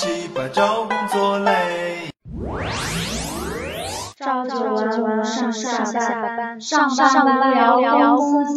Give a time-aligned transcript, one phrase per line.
[0.00, 2.08] 起吧，找工作累。
[4.18, 5.98] 朝九晚五上上下
[6.38, 8.54] 班，上班聊聊工资，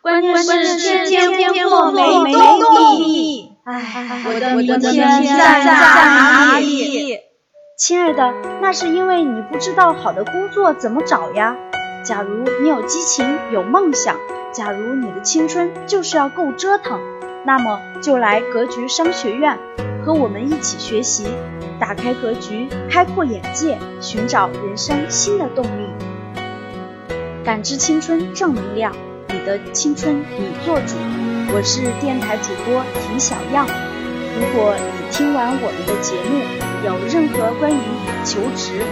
[0.00, 3.54] 关键是天天天做没没动力。
[3.64, 7.18] 唉，我的明天在哪里？
[7.76, 11.56] 亲爱的，那是因为你不知道好的工作怎么找呀。
[12.04, 14.14] 假如你有激情，有梦想，
[14.52, 17.00] 假如你的青春就是要够折腾，
[17.46, 19.58] 那么就来格局商学院，
[20.04, 21.26] 和我们一起学习。
[21.80, 25.88] 打开格局，开阔眼界，寻找人生新的动力，
[27.42, 28.94] 感知青春正能量，
[29.28, 30.96] 你的青春你做主。
[31.54, 33.66] 我是电台主播田小样。
[33.66, 36.44] 如果你听完我们的节目，
[36.86, 37.80] 有任何关于
[38.22, 38.84] 求职、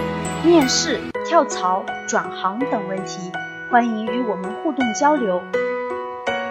[0.43, 3.31] 面试、跳槽、转行等问题，
[3.71, 5.41] 欢迎与我们互动交流。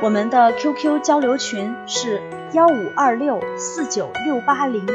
[0.02, 2.22] 我们的 QQ 交流群是
[2.54, 4.86] 幺五二六四九六八零。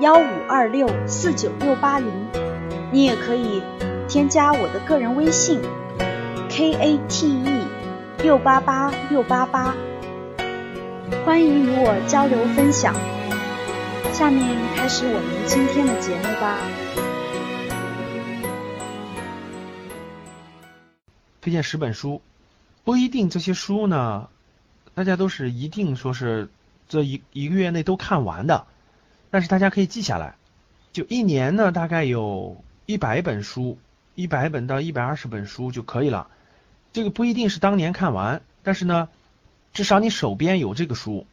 [0.00, 2.08] 幺五二六四九六八零，
[2.90, 3.62] 你也可以
[4.08, 5.60] 添加我的个人微信
[6.50, 7.66] k a t e
[8.22, 9.74] 六八八六八八，
[11.24, 12.94] 欢迎与我交流分享。
[14.12, 16.58] 下面开始我们今天的节目吧。
[21.42, 22.22] 推荐十本书，
[22.84, 24.28] 不一定这些书呢，
[24.94, 26.48] 大家都是一定说是
[26.88, 28.64] 这一一个月内都看完的。
[29.30, 30.36] 但是大家可以记下来，
[30.92, 33.76] 就一年呢，大概有一百本书，
[34.14, 36.28] 一百本到一百二十本书就可以了。
[36.92, 39.08] 这个不一定是当年看完，但是呢，
[39.72, 41.26] 至少你手边有这个书，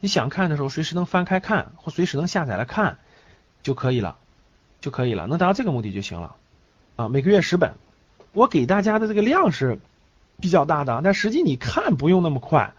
[0.00, 2.98] 你想看的时候随时能翻开看，或随时能下载来看
[3.62, 4.16] 就可以了，
[4.80, 6.34] 就可以了，能达到这个目的就行了。
[6.96, 7.74] 啊，每个月十本，
[8.32, 9.78] 我给大家的这个量是
[10.40, 12.72] 比较大的，但实际你看不用那么快，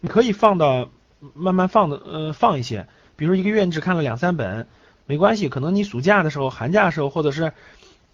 [0.00, 0.88] 你可以放到
[1.34, 2.86] 慢慢放的，呃，放一些。
[3.16, 4.66] 比如一个月你只看了两三本，
[5.06, 7.52] 没关系，可能你暑假的时候、寒假的时候，或者是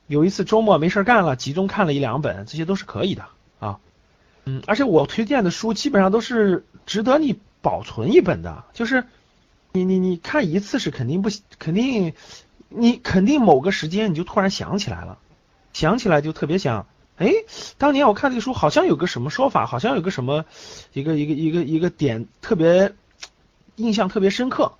[0.06, 3.24] 有一次周末没事干了，集中看了一两本，这些都是可以的
[3.58, 3.78] 啊。
[4.44, 9.04] 嗯，而且我推荐的书基本上都是值得你保存一本的，就是
[9.72, 12.14] 你你你看一次是肯定不肯定，
[12.68, 15.18] 你肯定某个时间你就突然想起来了，
[15.74, 16.86] 想起来就特别想，
[17.18, 17.30] 哎，
[17.76, 20.46] 当年我看这个书好像有个什么说法，好像有个什么
[20.94, 22.94] 一个一个一个一个点特别
[23.76, 24.72] 印象特别深刻。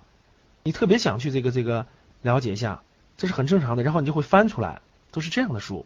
[0.63, 1.85] 你特别想去这个这个
[2.23, 2.81] 了解一下，
[3.17, 3.83] 这是很正常的。
[3.83, 5.85] 然后你就会翻出来，都是这样的书。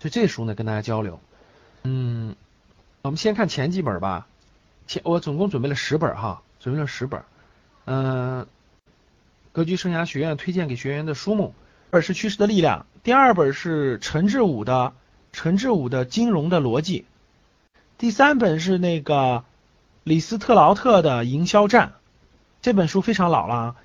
[0.00, 1.20] 就这书呢，跟大家交流。
[1.84, 2.34] 嗯，
[3.02, 4.26] 我们先看前几本吧。
[4.88, 7.22] 前我总共准备了十本哈，准备了十本。
[7.84, 8.46] 嗯，
[9.52, 11.54] 格局生涯学院推荐给学员的书目，
[11.90, 14.92] 二是趋势的力量，第二本是陈志武的
[15.32, 17.04] 陈志武的金融的逻辑，
[17.98, 19.44] 第三本是那个
[20.02, 21.92] 李斯特劳特的营销战。
[22.62, 23.76] 这本书非常老了。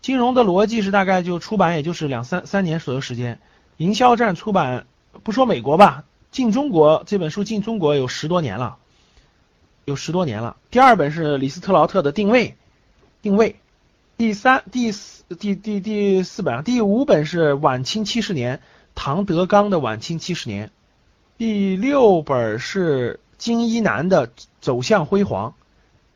[0.00, 3.40] 金融的逻辑是大概就出版也就是两三三年左右时间，
[3.76, 4.86] 营销战出版
[5.24, 8.76] 不说美国吧，进中国这本书进中国有十多年了，
[9.84, 10.56] 有十多年了。
[10.70, 12.54] 第二本是李斯特劳特的定位，
[13.20, 13.56] 定位，
[14.20, 18.60] 第三第四第第第四本第五本是晚清七十年，
[18.94, 20.70] 唐德刚的晚清七十年，
[21.38, 25.54] 第六本是金一南的走向辉煌，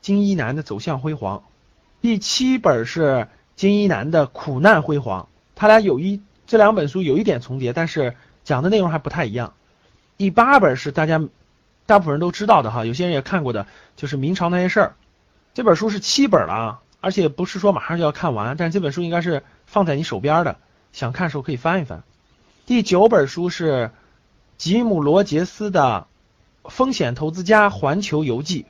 [0.02, 1.44] 金一南的走向辉煌，
[2.02, 3.26] 第七本是。
[3.56, 9.54] 金一南的苦难辉煌，他俩有一这两本书有一点重叠，但是讲的内容还不太一样。
[10.18, 11.26] 第八本是大家
[11.86, 13.66] 大部分人都知道的哈，有些人也看过的，
[13.96, 14.96] 就是明朝那些事儿。
[15.54, 20.56] 这本书是七本了啊，而且不是说马上就要看完，但是这本书应该是放在你手边的，
[20.92, 22.02] 想看的时候可以翻一翻。
[22.64, 23.90] 第九本书是
[24.56, 26.06] 吉姆罗杰斯的
[26.64, 28.64] 风险投资家环球游记，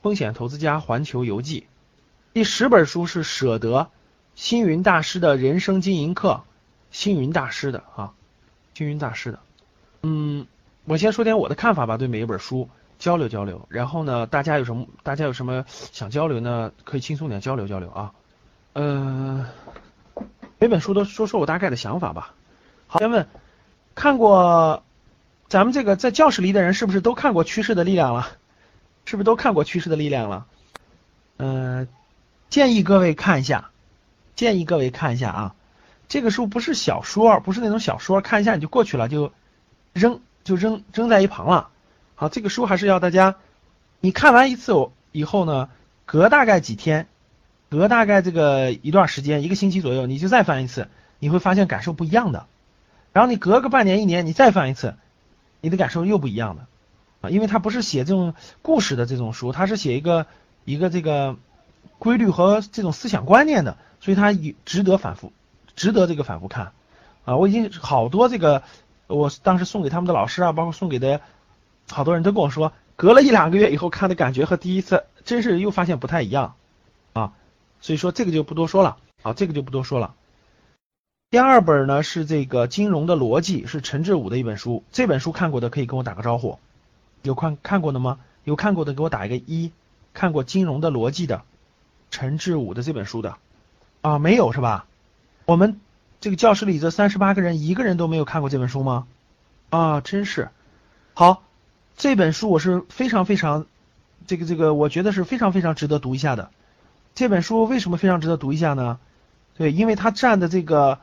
[0.00, 1.66] 风险投资家环球游记。
[2.32, 3.88] 第十本书是舍得。
[4.34, 6.42] 星云大师的人生经营课，
[6.90, 8.12] 星云大师的啊，
[8.74, 9.38] 星云大师的，
[10.02, 10.46] 嗯，
[10.84, 16.72] 我先说点我的看法吧，对每一本书交流交流，然后呢，大家有什么大家有什么想交流呢？
[16.84, 18.12] 可以轻松点交流交流啊，
[18.74, 19.46] 嗯，
[20.58, 22.34] 每本书都说说我大概的想法吧。
[22.86, 23.26] 好，先问，
[23.94, 24.82] 看过
[25.48, 28.28] 咱们这个在教室里的人是不是都看过《趋势的力量》了？
[29.04, 30.46] 是不是都看过《趋势的力量》了？
[31.36, 31.88] 嗯，
[32.48, 33.70] 建议各位看一下。
[34.34, 35.54] 建议各位看一下啊，
[36.08, 39.32] 这个书不是小说，不是那种小说，看一下你就过去了，就
[39.94, 41.70] 扔就扔扔在一旁了。
[42.18, 43.36] 好，这个书还是要大家，
[44.00, 44.72] 你看完一次
[45.12, 45.68] 以后呢，
[46.04, 47.06] 隔大概几天，
[47.68, 52.46] 隔大概这个一段时间，一个星期左右，你就再翻一次，你会发现感受不一样的。
[53.12, 54.96] 然后你隔个半年一年，你再翻一次，
[55.60, 56.66] 你的感受又不一样的
[57.20, 60.26] 啊，因为它不是写这种故事的这种书，它是写一个
[60.64, 61.36] 一个这个
[61.98, 63.76] 规律和这种思想观念的。
[63.98, 64.30] 所以它
[64.66, 65.32] 值得反复
[65.74, 66.72] 值得这个反复看
[67.24, 67.36] 啊！
[67.36, 68.62] 我已经好多这个，
[69.06, 71.22] 我当时送给他们的老师啊，包括送给的
[71.90, 76.54] 好多人都跟我说，隔了一两个月以后看的感觉和第一次真是又发现不太一样
[77.12, 77.32] 啊，
[77.80, 80.14] 所以说这个就不多说了啊，这个就不多说了。
[81.30, 86.58] 第二本呢是这个金融的逻辑，是陈志武的一本书，这本书看过的可以跟我打个招呼，
[87.22, 88.18] 有看看过的吗？
[88.44, 89.72] 有看过的给我打一个一，
[90.14, 91.42] 看过金融的逻辑的
[92.10, 93.36] 陈志武的这本书的
[94.02, 94.86] 啊，没有是吧？
[95.46, 95.80] 我们
[96.20, 99.06] 这个教室里这三十八个人，一个人都没有看过这本书吗？
[99.70, 100.50] 啊，真是
[101.14, 101.42] 好，
[101.96, 103.66] 这本书我是非常非常
[104.26, 106.50] 这个这个，我觉得是非常非常值得读一下的。
[107.14, 108.98] 这本书为什么非常值得读一下呢？
[109.56, 110.98] 对，因为它站的这个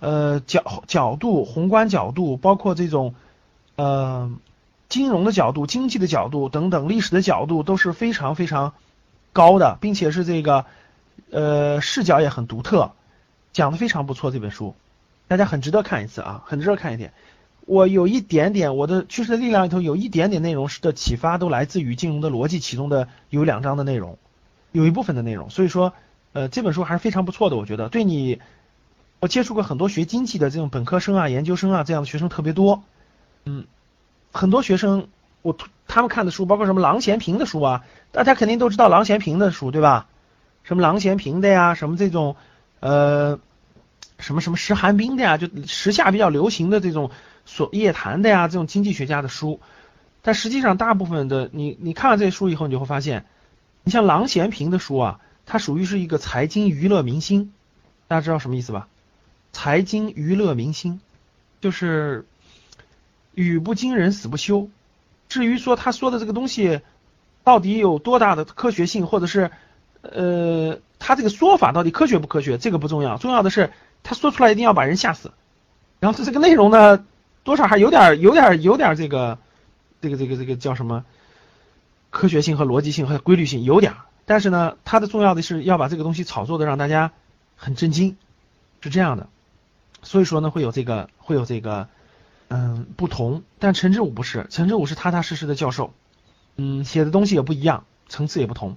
[0.00, 3.14] 呃角角度、宏观角度，包括这种
[3.76, 4.32] 呃
[4.88, 8.74] 金融的角度、经济的角度等等历史的角度都是非常非常
[9.32, 10.64] 高的，并且是这个
[11.30, 12.90] 呃视角也很独特。
[13.52, 14.74] 讲的非常不错，这本书
[15.28, 17.12] 大家很值得看一次啊，很值得看一点。
[17.66, 24.18] 我有一点点我的趋势的力量里头有一点点内容的启发，都来自于金融的逻辑其中的有两章的内容，
[24.72, 25.48] 有一部分的内容。
[25.50, 25.92] 所以说，
[26.32, 28.40] 呃，这本书还是非常不错的，我觉得对你，
[29.20, 32.82] 我接触过很多学经济的这种本科生啊、研究生啊这样的学生特别多，
[33.44, 33.64] 嗯，
[34.32, 35.08] 很多学生
[35.42, 35.56] 我
[35.86, 40.08] 他们看的书，包括什么郎咸平的书啊，大家肯定都知道郎咸平的书对吧？
[40.64, 42.36] 什么郎咸平的呀，什么这种。
[42.80, 43.38] 呃，
[44.18, 47.12] 什么什么石寒冰的呀，就时下比较流行的这种
[47.44, 49.60] 所夜谈的呀，这种经济学家的书，
[50.22, 53.24] 但实际上大部分的你你看了这些书以后，你就会发现，
[53.84, 57.52] 你像郎咸平的书啊，它属于是一个财经娱乐明星，
[58.08, 58.88] 大家知道什么意思吧？
[59.52, 61.00] 财经娱乐明星
[61.60, 62.26] 就是
[63.34, 64.68] 语不惊人死不休。
[65.28, 66.80] 至于说他说的这个东西
[67.44, 69.50] 到底有多大的科学性，或者是
[70.02, 70.78] 呃。
[71.04, 72.58] 他这个说法到底科学不科学？
[72.58, 73.72] 这个不重要，重要的是
[74.04, 75.32] 他说出来一定要把人吓死。
[75.98, 77.04] 然后他这个内容呢，
[77.44, 79.38] 多少还有点、有点、有点这个、
[80.00, 81.04] 这个、这个、这个叫什么？
[82.10, 83.94] 科学性和逻辑性和规律性有点，
[84.26, 87.12] 但是呢，它的重要的是要把这个东西炒作的让大家
[87.56, 88.16] 很震惊，
[88.80, 89.28] 是这样的。
[90.02, 91.88] 所以说呢，会有这个会有这个
[92.48, 93.42] 嗯不同。
[93.58, 95.94] 但陈志武不是，陈志武是踏踏实实的教授，
[96.56, 98.76] 嗯，写的东西也不一样，层次也不同。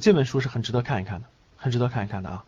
[0.00, 1.26] 这本书是很值得看一看的。
[1.60, 2.44] 很值得看一看的啊，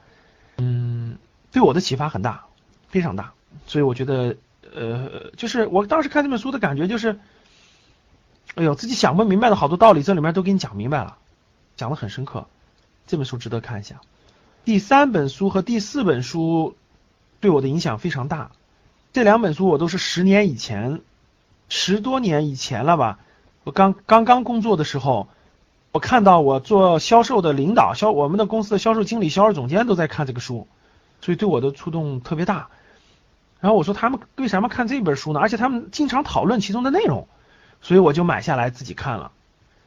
[0.58, 1.18] 嗯，
[1.50, 2.44] 对我的启发很大，
[2.90, 3.32] 非常大，
[3.66, 4.36] 所以我觉得，
[4.74, 7.18] 呃，就是我当时看这本书的感觉就是，
[8.54, 11.16] 哎呦，自己想不明白的好多道理，这里面都给你讲明白了，
[11.76, 12.46] 讲的很深刻，
[13.06, 14.00] 这本书值得看一下。
[14.64, 16.76] 第三本书和第四本书
[17.40, 18.52] 对我的影响非常大，
[19.12, 21.00] 这两本书我都是十年以前，
[21.68, 23.18] 十多年以前了吧，
[23.64, 25.28] 我刚刚刚工作的时候。
[25.92, 30.68] 我看到我做销售的领导销我们的公司的销售经理、销售总监都在看这个书，
[31.20, 32.68] 所以对我的触动特别大。
[33.60, 35.40] 然后我说他们为什么看这本书呢？
[35.40, 37.28] 而且他们经常讨论其中的内容，
[37.82, 39.32] 所以我就买下来自己看了。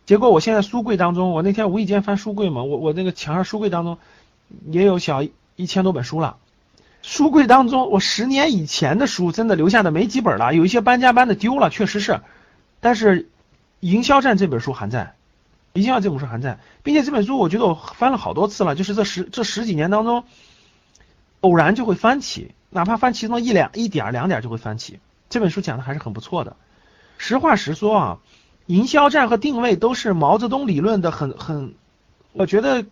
[0.05, 3.97] 结果我现在书柜当中，我那天无意间翻书柜嘛，我我那个墙上书柜当中
[4.67, 5.23] 也有小
[5.55, 6.37] 一千多本书了。
[7.01, 12.21] 书柜当中我十年以前的书真的留下的没几本了，有一些搬家搬的丢了，确实是。
[12.79, 13.29] 但是
[13.79, 15.13] 营销战这本书还在。
[15.73, 20.23] 营销这本书还在，并且这本书我觉得我翻了好多次了，就是这十这十几年当中，
[21.41, 24.99] 偶然就会翻起，哪怕翻其中一两一点两点就会翻起。
[25.29, 26.55] 这本书讲的还是很不错的。
[27.17, 28.17] 实话实说啊，
[28.65, 31.75] 营销战和定位都是毛泽东理论的很很，
[32.33, 32.85] 我觉得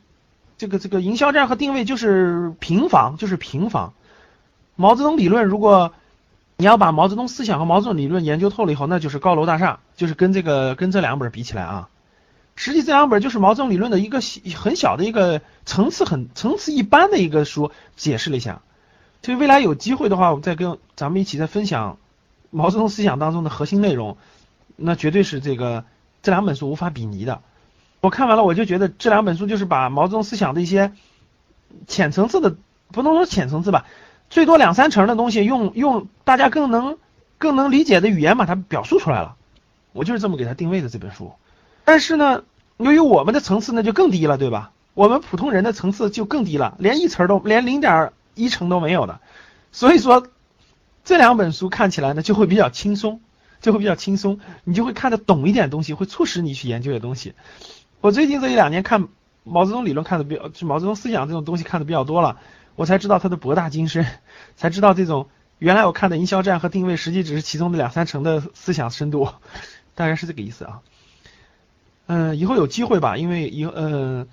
[0.58, 3.94] 这个这个营销战和定位就是平房，就是平房。
[4.76, 5.94] 毛泽东理论，如果
[6.58, 11.90] 你要把毛泽东思想和毛泽东理论研究透了以后，那就是高楼大厦，就是跟这个跟这两本比起来啊。
[12.56, 14.20] 实际这两本就是毛泽东理论的一个
[14.56, 18.62] 很小的一个层次很层次一般的一个书，解释了一下。
[19.24, 21.98] 所以未来有机会的话，我们再跟咱们一起再分享
[22.50, 24.18] 毛泽东思想当中的核心内容，
[24.76, 25.86] 那绝对是这个
[26.24, 27.42] 这两本书无法比拟的。
[28.00, 30.92] 我看完了，我就觉得这两本书就是把毛泽东思想的一些
[31.86, 32.56] 浅层次的，
[32.92, 33.86] 不能说浅层次吧，
[34.30, 36.98] 最多两三成的东西，用用大家更能
[37.38, 39.36] 更能理解的语言把它表述出来了。
[39.94, 41.32] 我就是这么给他定位的这本书。
[41.86, 42.44] 但是呢，
[42.78, 44.72] 由于我们的层次那就更低了，对吧？
[44.96, 49.20] 我们普通人的层次就更低了，连一层都连零点一成都没有的。
[49.72, 50.28] 所以说，
[51.04, 53.22] 这两本书看起来呢就会比较轻松，
[53.62, 57.34] 就会比较轻松，你就会看得懂一点东西，会促使你去研究的东西。
[58.02, 59.08] 我最近这一两年看
[59.44, 62.40] 毛泽东理论看的比较，就毛泽东思想这种东西看的比较多了，
[62.76, 64.06] 我才知道他的博大精深，
[64.56, 69.30] 才知道这种原来我看的营销战和定位实际只是其中的两三成的思想深度，
[69.96, 70.82] 大概是这个意思啊。
[72.08, 74.28] 嗯，以后有机会吧，因为以嗯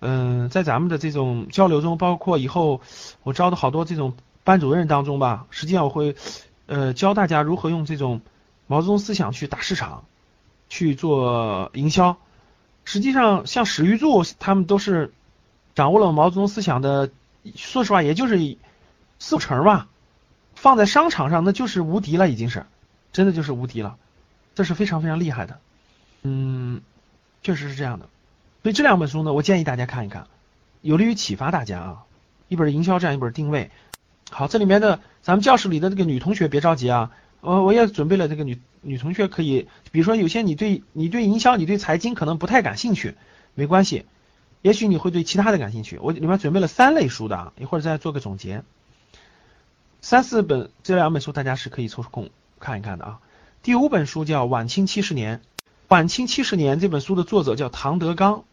[0.00, 2.80] 嗯，在咱们的这种交流中，包括以后
[3.22, 4.14] 我招的好多这种
[4.44, 6.16] 班主任当中吧，实际上我会
[6.66, 8.20] 呃教大家如何用这种
[8.66, 10.04] 毛泽东思想去打市场，
[10.68, 12.16] 去做营销。
[12.84, 15.12] 实际上，像史玉柱他们都是
[15.74, 17.10] 掌握了毛泽东思想的，
[17.54, 18.56] 说实话，也就是
[19.18, 19.86] 四五成吧。
[20.54, 22.64] 放在商场上，那就是无敌了，已经是，
[23.12, 23.96] 真的就是无敌了，
[24.54, 25.58] 这是非常非常厉害的。
[26.22, 26.80] 嗯，
[27.42, 28.08] 确实是这样的。
[28.62, 30.26] 所以这两本书呢，我建议大家看一看，
[30.82, 32.04] 有利于启发大家啊。
[32.48, 33.70] 一本营销战，一本定位。
[34.28, 43.14] 好，这里面的咱们教室里的这个女同学别着急啊，我我也准备了这个女女同学可以，比如说有些你对你对营销、你对财经可能不太感兴趣，
[43.54, 44.04] 没关系，
[44.62, 45.98] 也许你会对其他的感兴趣。
[46.02, 48.62] 我里面准备了三类书的啊，一会儿再做个总结。
[50.00, 53.20] 三四本这两本书大家是可以抽出空看一看的啊。
[53.62, 55.38] 第五本书叫《晚清七十年》，
[55.88, 58.44] 《晚清七十年》这本书的作者叫唐德刚，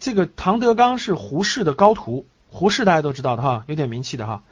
[0.00, 4.42] 这个唐德刚是胡适的高徒，胡适大家都知道的哈，有点名气的哈，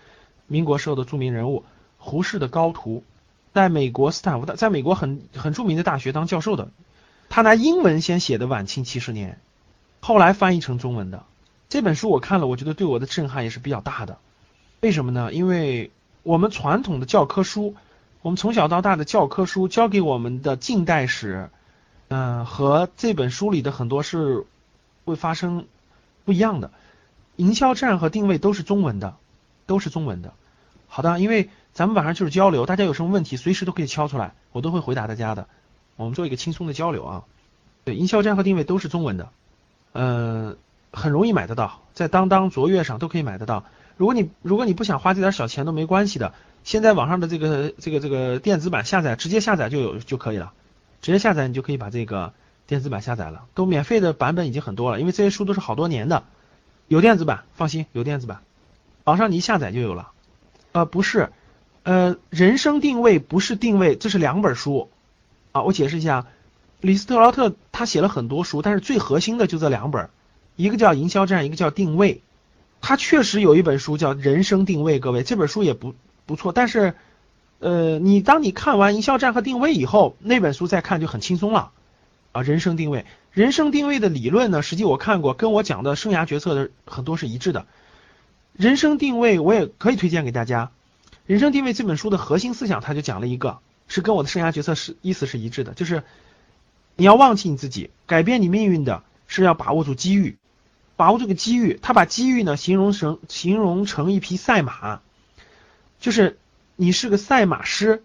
[0.46, 1.64] 民国时候的著名人物，
[1.98, 3.04] 胡适的高徒，
[3.52, 6.68] 在美国斯坦福大，在美国很很著名的大学当教授的，
[7.28, 9.38] 他拿英文先写的《晚清七十年》，
[10.06, 11.24] 后来翻译成中文的。
[11.68, 14.18] 这本书我看了，我觉得对我的震撼也是比较大的，
[14.80, 15.32] 为什么呢？
[15.32, 15.90] 因为
[16.22, 17.74] 我们传统的教科书，
[18.20, 21.48] 我们从小到大的教科书教给我们的近代史，
[22.08, 24.44] 嗯，和这本书里的很多是
[25.04, 25.66] 会发生
[26.24, 26.70] 不一样的。
[27.36, 29.16] 营销战和定位都是中文的，
[29.66, 30.32] 都是中文的。
[30.86, 35.46] 好的，因为咱们晚上就是交流，大家有什么问题随时都可以敲出来，我都会回答大家的。
[35.96, 37.24] 我们做一个轻松的交流啊。
[37.84, 39.30] 对，营销战和定位都是中文的，
[39.92, 40.56] 嗯，
[40.92, 43.64] 很容易买得到，在当当、卓越上都可以买得到。
[43.96, 50.52] 如果你如果你不想花这点小钱都没关系的，现在网上的这个这个这个电子版下载直接下载就有就可以了，
[51.00, 52.32] 直接下载你就可以把这个
[52.72, 56.24] 电子版下载了，都免费的版本已经很多了，因为这些书都是好多年的，
[56.88, 58.40] 有电子版，放心有电子版，
[59.04, 60.12] 网上你一下载就有了。
[60.72, 61.28] 呃不是，
[61.82, 64.88] 呃人生定位不是定位，这是两本书
[65.52, 66.24] 啊，我解释一下，
[66.80, 70.08] 李斯特劳特他写了很多书，但是最核心的就这两本，
[70.56, 72.22] 一个叫营销战，一个叫定位。
[72.80, 76.52] 他确实有一本书叫《人生定位》，各位这本书也不不错。
[76.52, 76.94] 但是，
[77.58, 81.70] 呃，你当你看完《营销战》和《定位》以后，那本书再看就很轻松了
[82.32, 82.42] 啊。
[82.44, 83.00] 《人生定位》，
[83.32, 87.60] 《人生定位》的理论呢，实际我看过，跟我讲的生涯决策的很多是一致的。
[88.52, 90.66] 《人生定位》我也可以推荐给大家，
[91.26, 93.58] 《人生定位》这本书的核心思想，他就讲了一个，
[93.88, 96.02] 是跟我的生涯决策是意思是一致的，就是
[96.96, 100.36] 你要忘记你自己，改变你命运的是要把握住机遇。
[100.94, 105.00] 把握这个机遇，他把机遇呢形容成形容成一匹赛马，
[105.98, 106.38] 就是
[106.76, 108.04] 你是个赛马师，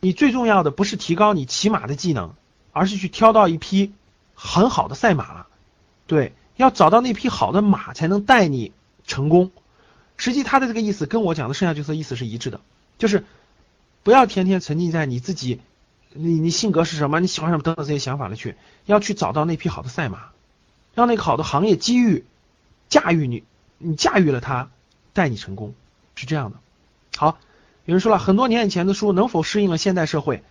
[0.00, 2.34] 你最重要的不是提高你骑马的技能，
[2.76, 3.94] 而是去挑到一匹
[4.34, 5.46] 很好的赛马，
[6.06, 8.70] 对，要找到那匹好的马才能带你
[9.06, 9.50] 成功。
[10.18, 12.60] 实际他的这个意思跟我讲的剩下角色意思是一致的，
[12.98, 13.24] 就是
[14.02, 15.62] 不要天天沉浸在你自己，
[16.12, 20.24] 你你性格是什么，你喜欢什么等等这些想法里去，要去找到那匹好的赛马。
[20.94, 22.26] 让那个好的行业机遇
[22.90, 23.42] 驾驭你，
[23.78, 24.68] 你驾驭了它，
[25.14, 25.72] 带你成功，
[26.14, 26.58] 是这样的。
[27.16, 27.38] 好，
[27.86, 30.44] 有人说了很多年以前的书能否适应了现代社会？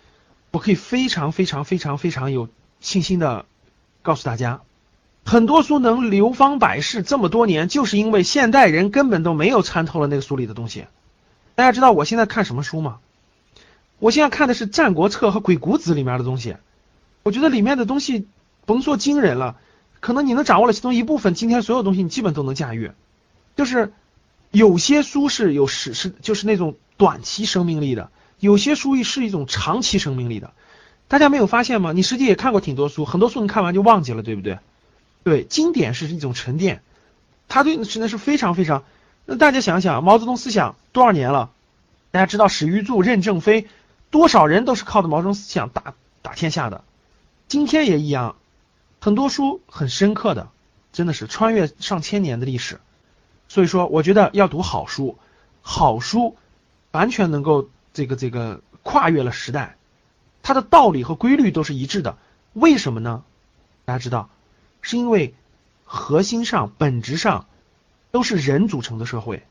[0.55, 2.47] 我可以非常非常非常非常有
[2.79, 3.45] 信心的
[4.01, 4.62] 告诉大家，
[5.25, 10.85] 很多书能流芳百世这么多年，就是因为现代人根本都没有参透了那个书里的东西。
[11.55, 13.00] 大家知道我现在看什么书吗？
[14.00, 16.55] 我现在看的是《战国策》和《鬼谷子》里面的东西，
[17.24, 18.25] 我觉得里面的东西
[18.65, 19.57] 甭说惊人了。
[20.00, 22.91] 可能你能掌握了其中一部分，今天所有东西你基本都能驾驭。
[23.57, 23.91] 就是
[24.51, 28.09] 有些书是有史是就是那种短期生命力的，
[28.39, 30.51] 有些书是一种长期生命力的。
[31.08, 31.92] 大家没有发现吗？
[31.92, 34.60] 你实际也看过挺多书，很多书你看完就忘记了，对不对？
[35.24, 36.82] 对，经典是一种沉淀，
[37.48, 38.84] 它对真的是非常非常。
[39.25, 41.51] 那大家想想，毛泽东思想多少年了？
[42.12, 43.68] 大家知道史玉柱、任正非，
[44.10, 46.84] 多少人都是靠着毛泽东思想打打天下的，
[47.48, 48.36] 今天也一样。
[49.00, 50.50] 很多书很深刻的，
[50.92, 52.80] 真的是穿越上千年的历史，
[53.48, 55.18] 所以说我觉得要读好书，
[55.62, 56.36] 好书
[56.92, 59.77] 完全能够这个这个跨越了时代，
[60.43, 62.17] 它的道理和规律都是一致的。
[62.53, 63.23] 为什么呢？
[63.85, 64.29] 大家知道，
[64.83, 65.33] 是因为
[65.85, 67.47] 核心上本质上
[68.11, 69.43] 都是人组成的社会，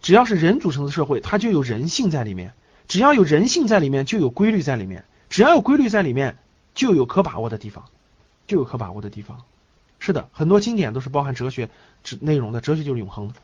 [0.00, 2.54] 只要是人组成的社会，它就有人性在里面，
[2.88, 6.38] 只要有人性在里面，就有规律在里面，只要有规律在里面，
[6.74, 7.84] 就有可把握的地方。
[8.46, 9.44] 就有可把握的地方，
[10.00, 11.70] 是的，很多经典都是包含哲学
[12.02, 13.34] 之内容的，哲学就是永恒的。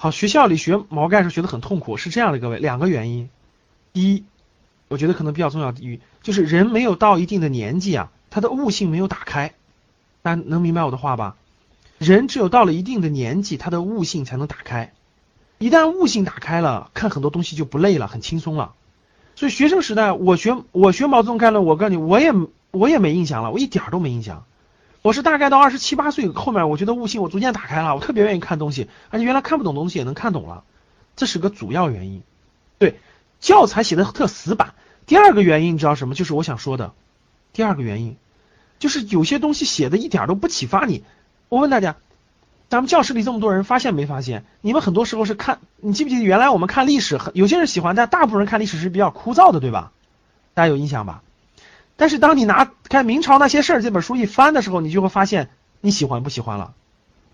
[0.00, 3.28] 好，学校里学毛概时学的很痛苦，是这样的，各位，两个原因。
[3.92, 4.22] 第一，
[4.86, 9.54] 我觉得可能比较重要的一，就是人没有到一定的年纪啊，他的悟性没有打开。
[10.22, 11.34] 大家能明白我的话吧？
[11.98, 14.92] 人只有到了一定的年纪，他的悟性才能打开。
[15.58, 18.74] 一旦悟性打开了，看很多东西就不累了，很轻松了。
[19.34, 22.32] 所以学生时代，我学我学毛泽东概论，我告诉你，我也
[22.70, 24.44] 我也没印象了，我一点都没印象。
[25.02, 30.64] 我是大概到二十七八岁后面，我觉得悟性我逐渐打开了，我特别愿意看东西，而且原来看不懂东西也能看懂了，
[31.16, 32.22] 这是个主要原因。
[32.78, 32.98] 对，
[33.40, 34.74] 教材写的特死板。
[35.06, 36.14] 第二个原因你知道什么？
[36.14, 36.92] 就是我想说的，
[37.52, 38.16] 第二个原因
[38.78, 41.04] 就是有些东西写的一点都不启发你。
[41.48, 41.96] 我问大家，
[42.68, 44.44] 咱们教室里这么多人，发现没发现？
[44.60, 49.92] 你们很多时候是看，你记不记得原来我们看历史，很有些人喜欢，但大部分人看历史是比较枯燥的，对吧？
[50.54, 51.22] 大家有印象吧？
[51.98, 55.50] 但是当你拿看明朝那些事儿这本书一翻的时候，你就会发现
[55.80, 56.72] 你喜欢不喜欢了。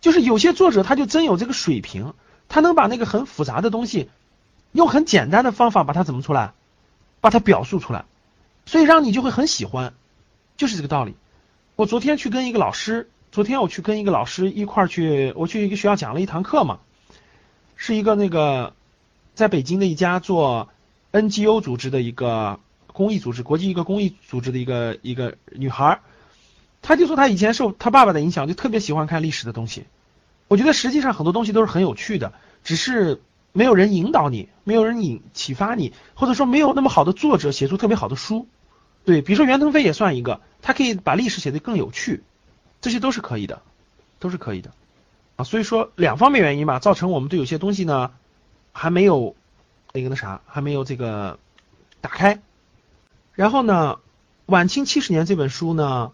[0.01, 2.15] 就是有些作者他就真有这个水平，
[2.49, 4.09] 他能把那个很复杂的东西
[4.73, 6.55] 用很简单的方法把它怎么出来？
[7.21, 8.07] 把它表述出来，
[8.67, 9.93] 所以让你就会很喜欢，
[10.57, 11.15] 就是这个道理。
[11.77, 16.81] 我昨天去跟一个老师，昨天我去跟一个老师一块儿去，我去一个学校讲了一堂课嘛，
[17.77, 18.73] 是一个那个
[19.35, 20.69] 在北京的一家做
[21.13, 22.61] NGO 组织的一个
[22.95, 26.01] 公益组织，国际一个公益组织的一个一个女孩，
[26.81, 29.85] 她就说她以前受她爸爸的影响，就特别喜欢看历史的东西。
[30.49, 32.33] 我觉得实际上很多东西都是很有趣的，
[32.65, 33.21] 只是。
[33.57, 38.49] 没有人引导你，没有人引启发你，或者说没有那么好的作者写出特别好的书，
[39.05, 42.25] 对，比如说袁腾飞也算一个，他可以把历史写得更有趣，
[42.81, 43.63] 这些都是可以的，
[44.19, 44.73] 都是可以的
[45.37, 45.45] 啊。
[45.45, 48.11] 所以说两方面原因吧，造成我们对有些东西呢
[48.73, 49.37] 还没有
[49.93, 51.39] 那个那啥，还没有这个
[52.01, 52.41] 打开。
[53.35, 53.99] 然后呢，
[54.47, 56.13] 晚清七十年这本书呢，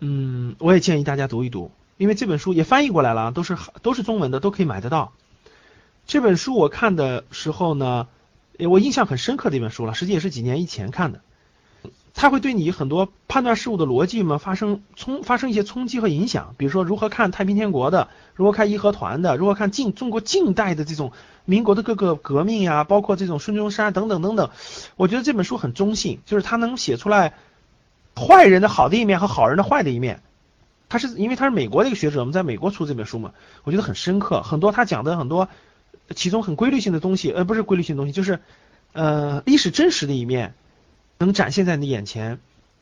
[0.00, 5.12] 嗯，我也建议大家读一读，因为这本书也翻译过来了，都是都是中文的，都可以买得到。
[6.06, 8.08] 这本书我看的时候呢，
[8.58, 11.20] 我印象很深刻的一本书了，实际也是几年以前看的。
[12.18, 16.54] 它会对你很多判断事物的逻辑嘛发生冲发生一些冲击和影响。
[16.56, 21.12] 比如说如何看太平天国的，如何看义和团的，如何看近中国近代的这种
[21.44, 24.50] 民国的各个革命呀，包括这种孙中山等等等等。
[24.96, 27.34] 我觉得这本书很中性，就是它能写出来
[28.16, 30.22] 坏人的好的一面和好人的坏的一面。
[30.88, 33.32] 他是因为他是美国的一个学者，我们在美国出这本书嘛，
[33.64, 35.48] 我觉得很深刻，很多他讲的很多。
[36.14, 38.38] 其中很规律性的东西，呃，不是规律性的东西，就是
[38.92, 40.54] 呃历史真实的一面
[41.18, 42.38] 能展现在你眼前，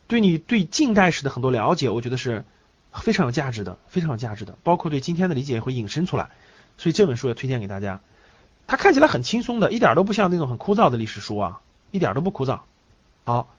[0.06, 2.44] 对你对近代史的很多了解，我觉得是
[2.92, 6.30] 非常有价值的，非常有价值的，包括对今天的理解也会引申出来。
[6.76, 8.00] 所以这本书也推荐给大家。
[8.66, 12.60] 它看起来很轻松的，一点都不像那种很枯燥的历史书啊，一点都不枯燥。
[13.24, 13.54] 好，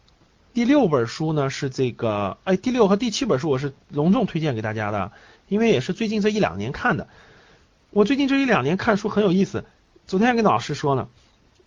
[0.53, 5.11] 第六本书呢是这个，哎，第六和第七本书我是隆重推荐给大家的，
[5.47, 7.07] 因为也是最近这一两年看的。
[7.91, 9.63] 我最近这一两年看书很有意思，
[10.07, 11.07] 昨天还跟老师说呢，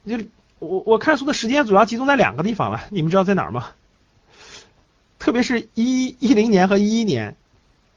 [0.06, 0.18] 就
[0.58, 3.68] 我我看书的时间主要集中在两个地方了，你们知道在哪儿吗？
[5.18, 7.36] 特别是一一零年和一一年，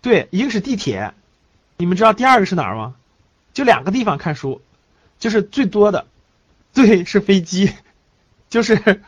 [0.01, 1.13] 对，一个是地铁，
[1.77, 2.95] 你们知道第二个是哪儿吗？
[3.53, 4.61] 就两个地方看书，
[5.19, 6.05] 就是最多的，
[6.73, 7.71] 对，是飞机，
[8.49, 9.01] 就是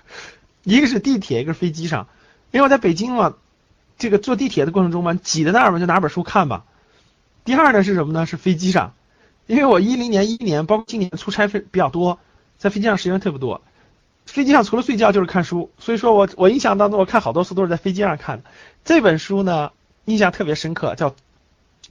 [0.64, 2.08] 一个是地铁，一个是飞机上，
[2.52, 3.36] 因为我在北京嘛，
[3.98, 6.66] 这个坐地铁的过程中嘛，挤在那儿嘛，就拿本书看吧。
[7.46, 8.26] 第二呢是什么呢？
[8.26, 8.94] 是飞机上。
[9.46, 12.20] 因为我一零年、一一年，包括今年出差费比较多，
[12.64, 13.60] 在飞机上时间特别多。
[14.26, 18.46] 飞机上除了睡觉就是看书，所以说我我印象当中我看好多书都是在飞机上看的。
[18.86, 19.74] 这本书呢，
[20.06, 21.10] 印象特别深刻，叫《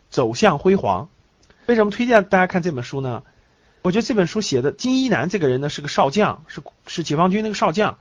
[0.09, 1.05] 走向辉煌》。
[1.67, 3.23] 为什么推荐大家看这本书呢？
[3.83, 7.99] 我觉得这本书写的金一南这个人呢是个少将，是是解放军那个少将。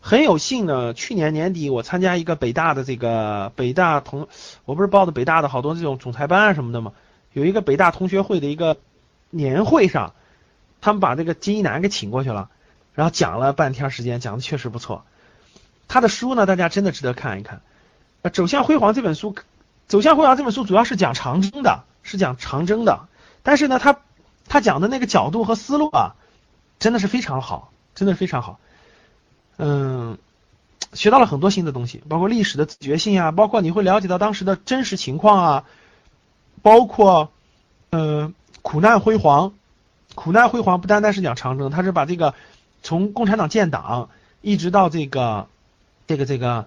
[0.00, 4.28] 很有幸呢，去年年底我参加一个北大的这个北大同，
[4.64, 6.94] 我不是报的北大的好多这种总裁班啊什么的嘛？
[7.34, 8.78] 有一个北大同学会的一个。
[9.36, 10.14] 年会上，
[10.84, 12.50] 他们把这个金一南给请过去了，
[12.92, 15.06] 然后讲了半天时间，讲的确实不错。
[15.88, 17.56] 他的书呢，大家真的值得看一看。
[18.20, 19.32] 《呃走向辉煌》这本书，
[19.86, 23.08] 《走向辉煌》这本书主要是讲长征的，是讲长征的。
[23.42, 23.96] 但是呢，他
[24.46, 26.16] 他讲的那个角度和思路啊，
[26.78, 28.60] 真的是非常好，真的是非常好。
[29.56, 30.18] 嗯，
[30.92, 35.64] 学到了很多新的东西，包括历史的自觉性啊，包括你会了解到当时的真实情况啊，
[36.60, 37.32] 包括
[37.88, 38.34] 嗯。
[38.66, 39.52] 苦难辉煌，
[40.14, 42.34] 苦难辉煌不单单是讲长征，他是把这个
[42.82, 44.08] 从共产党建党
[44.40, 45.48] 一直到这个
[46.06, 46.66] 这个这个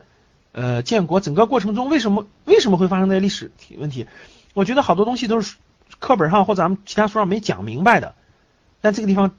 [0.52, 4.08] 呃建国整个过程中，为什么为什么会发生那些历史问题？
[4.54, 5.56] 我觉得好多东西都是
[6.00, 8.16] 课本上或咱们其他书上没讲明白的，
[8.82, 9.32] 但这个地方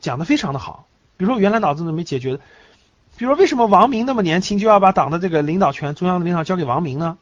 [0.00, 0.86] 讲的非常的好。
[1.16, 2.38] 比如说原来脑子都没解决的，
[3.16, 7.18] 比如说为什么王明那么年轻就要把党的这个领导权、中央的领导交给王明呢？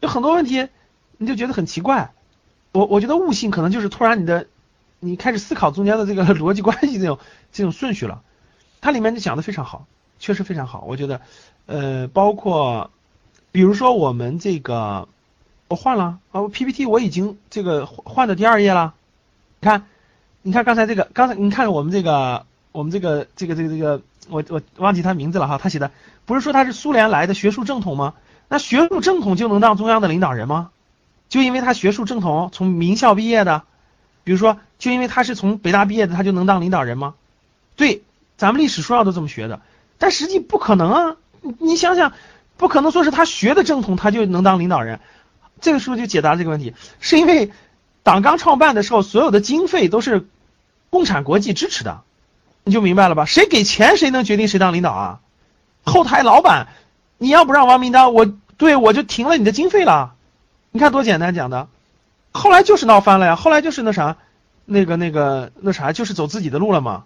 [0.00, 0.68] 有很多问题
[1.18, 2.12] 你就觉得很奇怪。
[2.72, 4.46] 我我觉得悟性可能就是突然你的，
[5.00, 7.18] 你开始思考中间的这个逻辑关系这种
[7.52, 8.22] 这种顺序了，
[8.80, 9.86] 它里面就讲的非常好，
[10.18, 10.84] 确实非常好。
[10.88, 11.20] 我觉得，
[11.66, 12.90] 呃，包括
[13.52, 15.08] 比如说我们这个，
[15.68, 18.94] 我换了啊，PPT 我已经这个换的第二页了，
[19.60, 19.86] 你看
[20.42, 25.90] 你看刚才这个，刚才你看我们这个，我们这个这个这个这个，我我忘记他名字了哈，他写的
[26.24, 28.14] 不是说他是苏联来的学术正统吗？
[28.48, 30.70] 那学术正统就能当中央的领导人吗？
[31.28, 33.64] 就因为他学术正统，从名校毕业的，
[34.26, 37.14] 比如说，就因为他是从北大毕业的，他就能当领导人吗？
[37.76, 38.02] 对，
[38.36, 39.60] 咱们历史书上都这么学的，
[39.98, 41.16] 但实际不可能啊！
[41.60, 42.12] 你想想，
[42.56, 44.98] 不可能说是他学的正统，他就能当领导人。
[45.60, 47.52] 这个书就解答这个问题，是因为
[48.02, 50.26] 党刚创办的时候，所有的经费都是
[50.90, 52.00] 共产国际支持的，
[52.64, 53.26] 你就明白了吧？
[53.26, 55.20] 谁给钱，谁能决定谁当领导啊？
[55.84, 56.66] 后台老板，
[57.16, 60.14] 你要不让王明当，我对我就停了你的经费了。
[60.72, 61.68] 你看多简单讲的，
[62.36, 64.16] 后来就是闹翻了呀，后来就是那啥，
[64.64, 67.04] 那个那个那啥，就是走自己的路了嘛，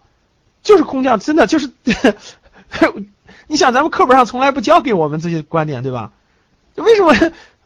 [0.62, 1.71] 就是空降，真的就是，
[3.47, 6.12] 你想咱们课本上从来不教给我们这些观点，对吧？
[6.77, 7.14] 为什么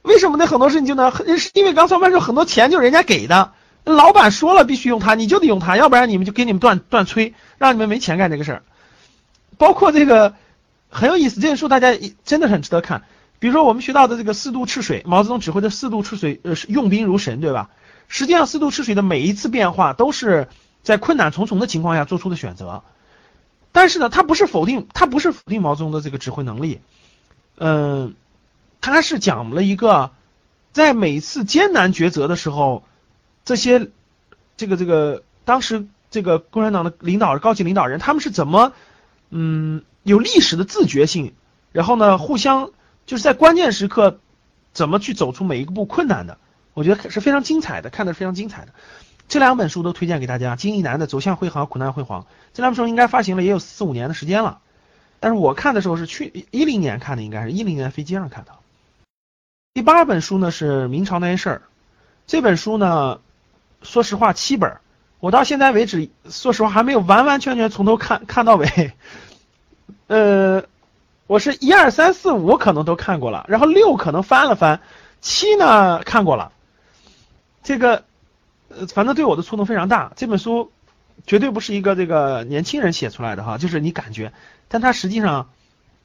[0.02, 3.52] 为什么那很多事情就能，是因为刚上班时候很多钱就是人家给的，
[3.84, 8.62] 老板说了必须用它，你就得用它，要不然你们就给你们断断催，让你们没钱干这个事儿。
[9.56, 10.34] 包括这个
[10.90, 13.02] 很有意思，这本书大家真的很值得看。
[13.44, 17.68] 比如说我们学到的这个四渡赤水，毛泽东指挥的四渡赤水，呃，用兵如神，对吧？
[18.08, 20.48] 实际上四渡赤水的每一次变化都是
[20.82, 22.82] 在困难重重的情况下做出的选择。
[23.70, 26.80] 但是呢，他不是否定，他不是否定毛泽东的这个指挥能力，
[27.58, 28.14] 嗯，
[28.80, 30.12] 他是讲了一个
[30.72, 32.82] 在每次艰难抉择的时候，
[33.44, 33.90] 这些
[34.56, 38.72] 这个这个当时这个共产党的领导高级领导人他们是怎么
[39.28, 41.34] 嗯有历史的自觉性，
[41.72, 42.70] 然后呢互相。
[43.06, 44.18] 就是在关键时刻，
[44.72, 46.38] 怎么去走出每一步困难的，
[46.72, 48.72] 我觉得是非常精彩的，看的是非常精彩的。
[49.28, 54.60] 这两本书都推荐给大家，金一南的《走向辉煌，苦难辉煌》这两本书应该发行了也有四五年的时间了，
[55.20, 58.52] 但是我看的时候是去一零年看的，应该是一零年飞机上看的。
[59.74, 61.62] 第八本书呢是明朝那些事儿，
[62.26, 63.20] 这本书呢，
[63.82, 64.78] 说实话七本，
[65.20, 68.92] 我到现在为止，说实话还没有完完全全从头看看到尾，
[70.06, 70.64] 呃。
[71.26, 74.80] 我是一二三四五可能都看过了，然后六可能翻了翻，
[75.20, 76.52] 七呢看过了。
[77.62, 78.04] 这个，
[78.68, 80.12] 呃，反正对我的触动非常大。
[80.16, 80.70] 这本书
[81.26, 84.34] 绝对不是一个这个年轻人写出来的哈，就是你感觉，
[84.68, 85.48] 但他实际上，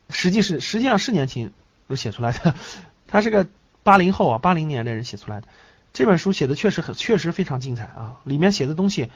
[0.09, 1.51] 实际是实际上是年轻
[1.87, 2.55] 人写出来的，
[3.07, 3.45] 他是个
[3.83, 5.47] 八零后啊，八零年的人写出来的。
[5.91, 9.11] 这本书写的确实很，确实非常精彩啊，里面写的东西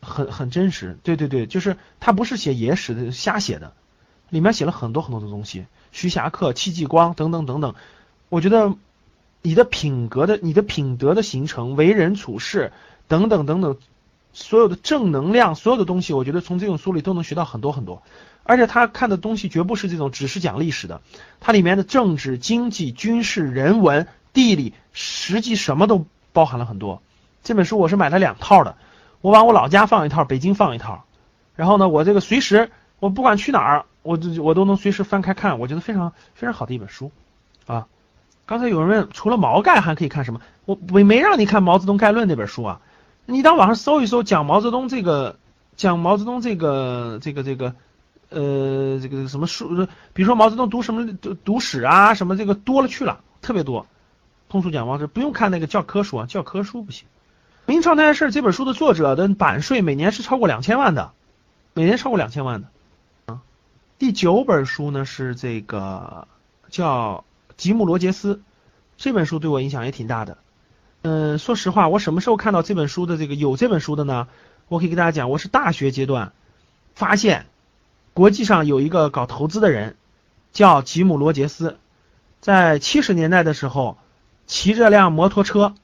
[0.00, 0.96] 很很真实。
[1.02, 3.72] 对对对，就是他不是写野史的，瞎写的。
[4.28, 7.74] 里面写了很多很多的东西，徐霞客、戚继光等等等等。
[8.28, 8.74] 我觉得
[9.42, 12.72] 你的品格的、你的品德的形成、为人处事
[13.06, 13.76] 等等等等，
[14.32, 18.02] 所有的正能量，所有的东西，我觉得从这种书里都能学到很多很多。
[18.42, 21.00] 而且他看的东西绝不是这种只是讲历史的，
[21.40, 27.00] 它里面的政治、经济、军事、人文、地理，实际什么都包含了很多。
[27.44, 28.76] 这本书我是买了两套的，
[29.20, 31.04] 我往我老家放一套，北京放一套。
[31.54, 33.84] 然后呢，我这个随时我不管去哪儿。
[34.06, 37.10] 我这我都能随时翻开看，我觉得非常非常好的一本书，
[37.66, 37.86] 啊，
[38.46, 40.40] 刚才有人问，除了毛概还可以看什么？
[40.64, 42.80] 我没没让你看《毛泽东概论》那本书啊，
[43.26, 45.36] 你到网上搜一搜，讲毛泽东这个，
[45.76, 47.74] 讲毛泽东这个这个这个，
[48.30, 53.86] 呃，这个什么书，比如说毛泽东读什么读读史啊，什么这个多了去了，特别多。
[54.48, 57.06] 通俗讲毛泽不用看那个教科书啊，教科书不行。
[57.64, 61.10] 明朝那些事这本书的作者的版税每年是超过两千万的，
[61.74, 62.68] 每年超过两千万的。
[63.98, 66.28] 第九本书呢是这个
[66.68, 67.24] 叫
[67.56, 68.34] 《吉姆罗杰斯》，
[68.98, 70.36] 这本书对我影响也挺大的。
[71.00, 74.28] 嗯，说实话，我什么时候看到这本书的这个有这本书的呢？
[74.68, 76.32] 我可以跟大家讲，我是大学阶段
[76.94, 77.46] 发现
[78.12, 79.96] 国际上有一个搞投资的人
[80.52, 81.78] 叫吉姆罗杰斯，
[82.42, 83.96] 在七十年代的时候
[84.46, 85.74] 骑着辆摩托车，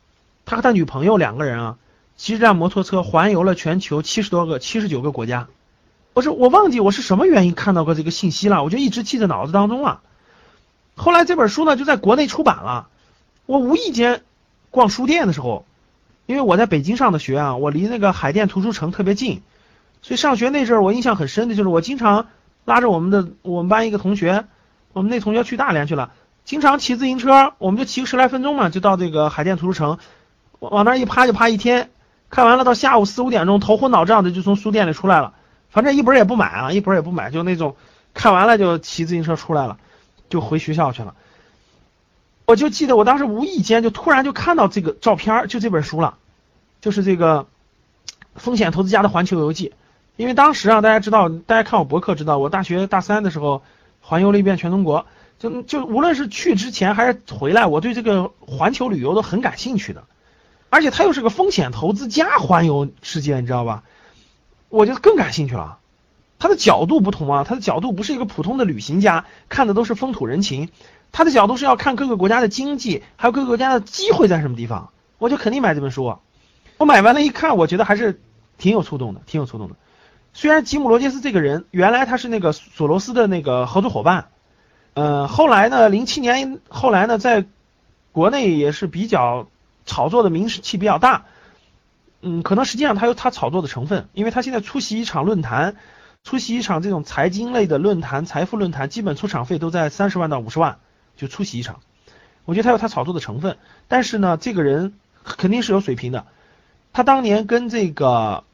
[0.44, 1.79] 他和他女朋友两个人啊
[2.18, 5.48] 骑着辆摩托车环游了全球七十多个七十九个国家。
[6.14, 10.01] 不是我忘记我是什么原因看到过这个信息了，我就一直记在脑子当中了。
[10.94, 12.88] 后来这本书呢就在国内出版了，
[13.46, 14.22] 我无意间
[14.70, 15.64] 逛书店的时候，
[16.27, 19.42] 因为我在北京上的学啊，我离那个海淀图书城特别近，
[20.03, 22.27] 所以上学那阵儿我印象很深的就是我经常
[22.66, 24.44] 拉着我们的我们班一个同学，
[24.92, 26.12] 我们那同学去大连去了，
[26.44, 29.98] 经常骑自行车，我们就骑个十来分钟嘛，就到这个海淀图书城，
[30.59, 31.90] 往那儿一趴就趴一天，
[32.29, 35.33] 看完了到下午四五点钟头昏脑胀的就从书店里出来了。
[35.72, 37.74] 反正一本也不买啊，一本也不买，就那种
[38.14, 39.78] 看完了就骑自行车出来了，
[40.28, 41.14] 就回学校去了。
[42.44, 46.18] 我就记得我当时无意间就突然就看到这个照片，就这本书了，
[46.82, 47.46] 就是这个
[48.35, 49.72] 风险投资家的环球游记。
[50.16, 53.62] 因为当时啊，大家知道，大家看我博客知道，我大学大三的时候
[54.00, 55.06] 环游了一遍全中国，
[55.38, 60.04] 就就无论是去之前还是回来，我对这个环球旅游都很感兴趣的。
[60.68, 63.85] 而且他又是个风险投资加环游世界，你知道吧？
[64.72, 65.78] 我就更感兴趣了。
[66.38, 70.70] 他的角度不同啊，他的角度不是一个普通的旅行家，看的都是风土人情，
[71.12, 74.90] 他的角度是要看各个国家的经济，还有各个国家的机会在什么地方。
[75.18, 76.16] 我就肯定买这本书。
[76.78, 78.20] 我买完了，一看，我觉得还是
[78.56, 79.76] 挺有触动的，挺有触动的。
[80.32, 84.28] 虽然吉姆罗杰斯这个人原来他是那个索罗斯的那个合作伙伴，
[84.94, 87.44] 呃，后来呢，零七年后来呢，在
[88.11, 89.46] 国内也是比较
[89.85, 91.26] 炒作的名气比较大，
[92.22, 95.76] 嗯，可能实际上他有他炒作的成分，因为他现在出席一场论坛，
[96.24, 100.78] 出席一场这种财经类的论坛、财富论坛，基本出场费都在三十万到五十万
[101.16, 101.80] 就出席一场，
[102.44, 103.58] 我觉得他有他炒作的成分，
[103.88, 106.26] 但是呢，这个人肯定是有水平的，
[106.92, 108.44] 他当年跟这个。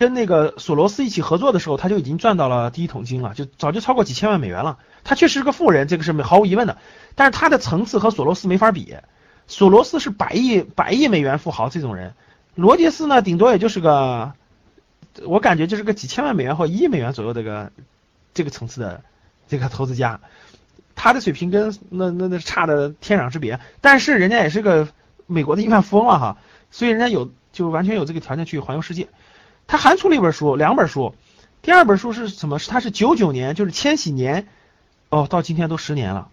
[0.00, 4.78] 跟那个索罗斯一起合作的时候，他就已经赚到了第一桶金了，就早就超过几千万美元了。
[5.04, 6.78] 他确实是个富人，这个是毫无疑问的。
[7.16, 8.96] 但是他的层次和索罗斯没法比。
[9.46, 12.14] 索罗斯是百亿百亿美元富豪这种人，
[12.54, 14.32] 罗杰斯呢，顶多也就是个，
[15.24, 17.72] 我感觉就是个几千万美元或一亿美元左右这个
[18.34, 19.02] 这个层次的
[19.48, 20.20] 这个投资家。
[20.94, 23.58] 他的水平跟那那那差的天壤之别。
[23.80, 24.88] 但是人家也是个
[25.26, 26.36] 美国的亿万富翁了哈，
[26.70, 29.08] 所以人家有就完全有这个条件去环游世界。
[29.66, 31.14] 他还出了一本书，两本书。
[31.62, 32.58] 第二本书是什么？
[32.58, 34.48] 是他是九九年，就是千禧年，
[35.08, 36.28] 哦，到今天都十年了。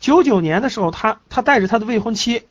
[0.00, 2.42] 九九年的时候，他他带着他的未婚妻，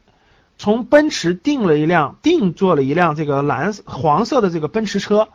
[0.62, 5.30] 从奔驰订了一辆，定做了一辆这个蓝黄色的这个奔驰车，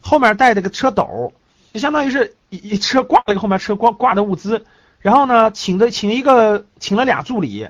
[0.00, 1.34] 后面带着个车斗，
[1.74, 4.64] 就相当于是一车挂了一个后面车挂挂的物资。
[5.00, 7.68] 然后呢，请的请一个请了俩助理，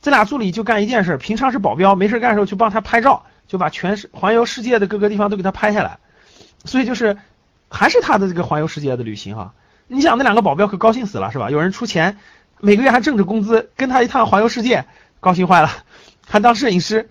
[0.00, 3.24] 这俩助理就干一件事，平常是保镖，没事干的时候去帮他拍照。
[3.48, 5.98] 就把全世环游世界的各个地方都给他拍下来，
[6.64, 7.16] 所以就是
[7.68, 9.52] 还是他的这个环游世界的旅行哈。
[9.88, 11.50] 你想那两个保镖可高兴死了是吧？
[11.50, 12.18] 有人出钱，
[12.60, 14.84] 每个月还挣着工资，跟他一趟环游世界，
[15.20, 15.70] 高兴坏了，
[16.26, 17.08] 还当摄影师。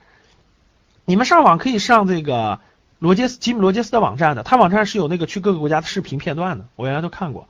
[1.06, 2.60] 你们上网可以上这个
[2.99, 7.47] 罗杰斯吉姆罗杰斯的网站的，他网站是有那个去各个国家的视频片段的，我原来都看过。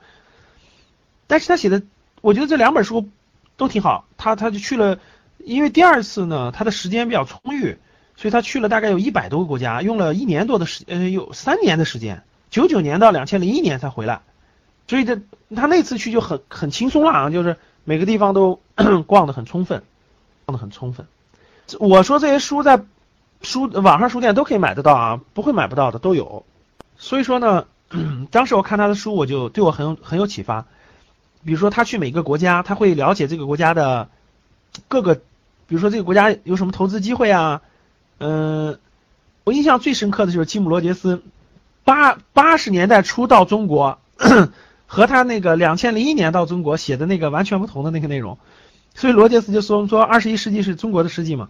[1.26, 1.82] 但是他写的，
[2.20, 3.08] 我觉得这两本书
[3.56, 4.06] 都挺好。
[4.16, 4.98] 他他就去了，
[5.38, 7.76] 因为第二次呢，他的时间比较充裕。
[8.18, 14.22] 所以他去了大概有一百多个国家，用了一年多的时，呃，有三年的时间，九九年到两千零一年才回来。
[14.88, 15.20] 所以这
[15.54, 18.58] 他那次去就很很轻松了啊，就是每个地方都
[19.06, 19.82] 逛得很充分，
[20.46, 21.06] 逛得很充分。
[21.80, 22.82] 我说这些书在
[23.42, 26.44] 书网上书店都可以买得到啊，不会买不到的都有。
[26.96, 27.66] 所以说呢，
[28.30, 30.64] 当时我看他的书，我就对我很有很有启发。
[31.44, 34.08] 比如说他去每个国家，他会了解这个国家的
[34.88, 37.62] 各个，比如说这个国家有什么投资机会啊。
[38.18, 38.78] 嗯，
[39.44, 41.22] 我印象最深刻的就是基姆罗杰斯，
[41.84, 43.98] 八八十年代初到中国，
[44.86, 48.38] 和他那个两千零一年到中国写的那个完全不同的那个内容，
[48.96, 51.48] 所以罗杰斯就说说二十一世纪是中国的世纪嘛。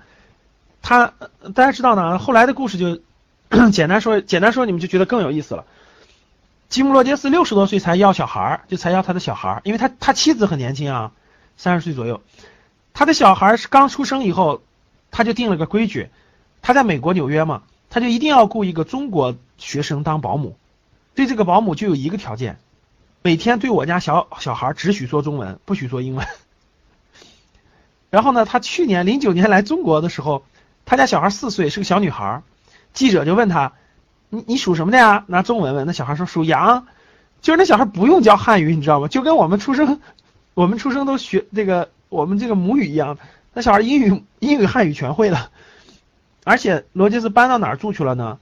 [0.83, 1.15] 他
[1.55, 3.01] 大家知道呢，后来的故事就
[3.73, 5.65] 简单说，简单说你们就觉得更有意思了。
[6.69, 11.13] 吉姆罗杰斯六十多岁才要小孩儿，就才要他的小孩儿，因为他他妻子很年轻啊，
[11.57, 12.21] 三十岁左右，
[12.93, 14.63] 他的小孩是刚出生以后，
[15.13, 16.09] 他就定了个规矩。
[16.63, 20.57] 他在美国纽约嘛，他就一定要雇一个中国学生当保姆，
[21.15, 22.59] 对这个保姆就有一个条件，
[23.23, 26.27] 每天对我家小小孩只许说中文，不许说英文。
[28.17, 30.43] 然后呢，他去年零九年来中国的时候，
[30.87, 32.43] 他家小孩四岁，是个小女孩。
[32.95, 33.73] 记者就问他
[34.31, 36.87] ：“你你属什么的呀？”拿中文问，那小孩说：“属羊。”
[37.43, 39.09] 就是那小孩不用教汉语，你知道吗？
[39.09, 40.01] 就跟我们出生，
[40.55, 43.19] 我们出生都学这个我们这个母语一样，
[43.53, 45.51] 那小孩英语英语汉语全会了。
[46.43, 48.39] 而且罗杰斯搬到哪儿住去了呢？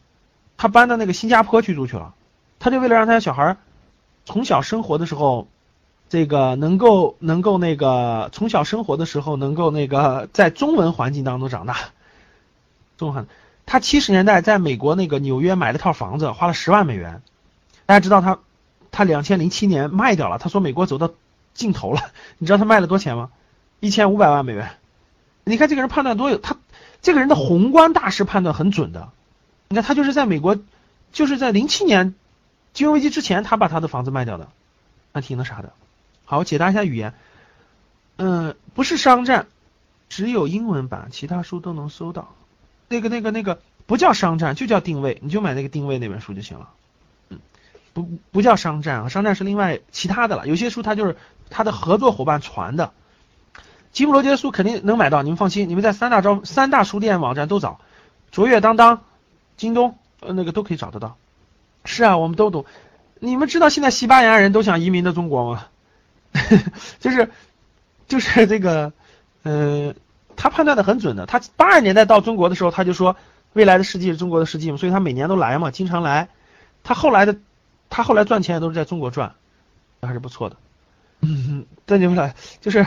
[0.57, 2.15] 他搬到那个新加坡去住去了。
[2.61, 3.57] 他就为了让他的小孩
[4.25, 5.49] 从小生活的时候，
[6.15, 11.77] 这个能够能够那个从小生活的时候能够那个在中文环境当中长大。
[12.97, 13.27] 中文，
[13.67, 17.21] 他七十年代在美国那个纽约买了套房子，花了十万美元。
[17.85, 18.39] 大家知道他
[18.93, 20.39] 他两千零七年卖掉了。
[20.39, 21.11] 他说美国走到
[21.53, 22.01] 尽头了。
[22.39, 23.31] 你知道他卖了多少钱吗？
[23.81, 24.71] 一千五百万美元。
[25.43, 26.57] 你看这个人判断多有他。
[27.03, 29.09] 这个人的宏观大势判断很准的，
[29.67, 30.57] 你看他就是在美国，
[31.11, 32.15] 就是在零七年
[32.73, 34.47] 金融危机之前，他把他的房子卖掉的，
[35.13, 35.73] 还挺那啥的。
[36.25, 37.15] 好，我解答一下语言，
[38.17, 39.47] 嗯，不是商战，
[40.09, 42.35] 只有英文版，其他书都能搜到。
[42.89, 46.71] 那个、那个、那个不叫商战，就叫定位，你就买那个定位那本书就行了。
[47.29, 47.39] 嗯，
[47.93, 50.47] 不不叫商战啊，商战是另外其他的了。
[50.47, 51.17] 有些书它就是
[51.51, 52.93] 它的合作伙伴传的。
[53.93, 57.81] 吉姆罗杰书肯定能买到，你们放心，你们在三大招三大书店网站都找，
[58.33, 59.03] 卓越、当当、
[59.57, 61.17] 京东，呃，那个都可以找得到。
[61.85, 62.65] 是啊，我们都懂。
[63.21, 65.67] 你们知道现在西班牙人都想移民的中国吗？
[67.01, 67.31] 就是
[68.07, 68.93] 就是这个，
[69.45, 69.95] 呃，
[70.37, 71.25] 他判断的很准的。
[71.27, 73.17] 他八十年代到中国的时候，他就说
[73.53, 76.29] 未来的世纪是中国的世纪嘛，所以他每年都来嘛，经常来。
[76.83, 77.37] 他后来的
[77.89, 79.35] 他后来赚钱也都是在中国赚，
[80.03, 80.57] 还是不错的。
[81.21, 82.87] 嗯，对你们来就是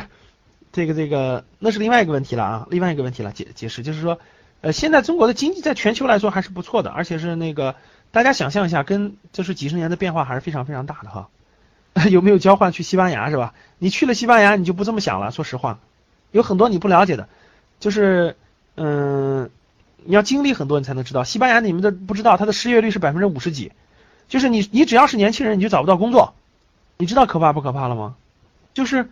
[0.72, 4.20] 这个这个那是另外一个问题了啊，另外一个问题了解解释就是说，
[4.62, 7.76] 呃，现在中国的经济在全球来说还是不错的，而且是那个
[8.12, 11.30] 大家想象一下，跟就是几十年的变化还是非常非常大的哈。
[12.12, 13.54] 有没有交换去西班牙是吧？
[13.80, 15.32] 你去了西班牙，你就不这么想了。
[15.32, 15.80] 说实话，
[16.32, 17.28] 有很多你不了解的，
[17.80, 18.36] 就是
[18.76, 19.50] 嗯，
[20.04, 21.24] 你要经历很多，你才能知道。
[21.24, 23.72] 西班牙你们都不知道，它的失业率是百分之五十几，
[24.28, 26.34] 就是你你只要是年轻人，你就找不到工作，
[26.98, 28.16] 你知道可怕不可怕了吗？
[28.74, 29.10] 就是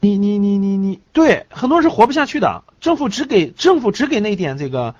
[0.00, 4.94] 你你你你你对很多人是活不下去的，政府只给政府只给那一点这个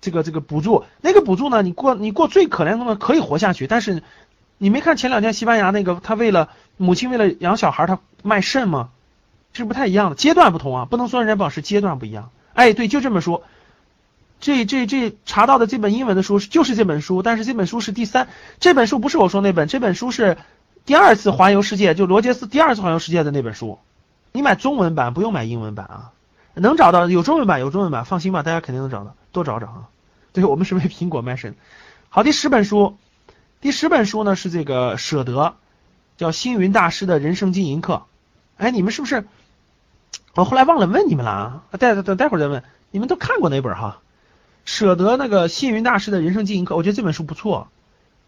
[0.00, 4.02] 这个这个补助，那个补助呢，你过你过最可怜的可以活下去，但是。
[4.58, 8.90] 你没看前两天西班牙那个，他为了母亲为了养小孩，他卖肾吗？
[9.54, 12.30] 是不太一样的，阶段不同啊，不能说人家保是阶段不一样。
[12.54, 13.42] 哎，对，就这本书，
[14.40, 18.28] 这这这查到的这本英文的书就是这本书，但是这本书是第三，
[18.60, 20.36] 这本书不是我说那本，这本书是
[20.84, 23.78] 第二次环游世界，就罗杰斯第二次环游世界的那本书。
[24.32, 26.12] 你买中文版不用买英文版啊，
[26.54, 29.88] 能找到有中文版有中文版，放心吧，大家肯定能找到，多找找啊。
[30.32, 31.54] 对我们是为苹果卖肾。
[32.10, 32.96] 好，第十本书。
[33.60, 35.56] 第十本书呢是这个舍得，
[36.16, 38.04] 叫星云大师的人生经营课。
[38.56, 39.24] 哎，你们是不是？
[40.34, 41.62] 我后来忘了问你们了啊！
[41.72, 42.62] 待待待会儿再问。
[42.92, 44.00] 你们都看过哪本哈？
[44.64, 47.68] 舍得那个星云大师的人生经营课，我觉得这本书不错，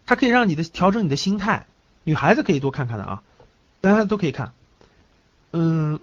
[0.05, 1.65] 它可以让你的调整你的心态。
[2.03, 3.23] 女孩子可以多看看的啊，
[3.79, 4.51] 大家都可以看。
[5.53, 6.01] 嗯，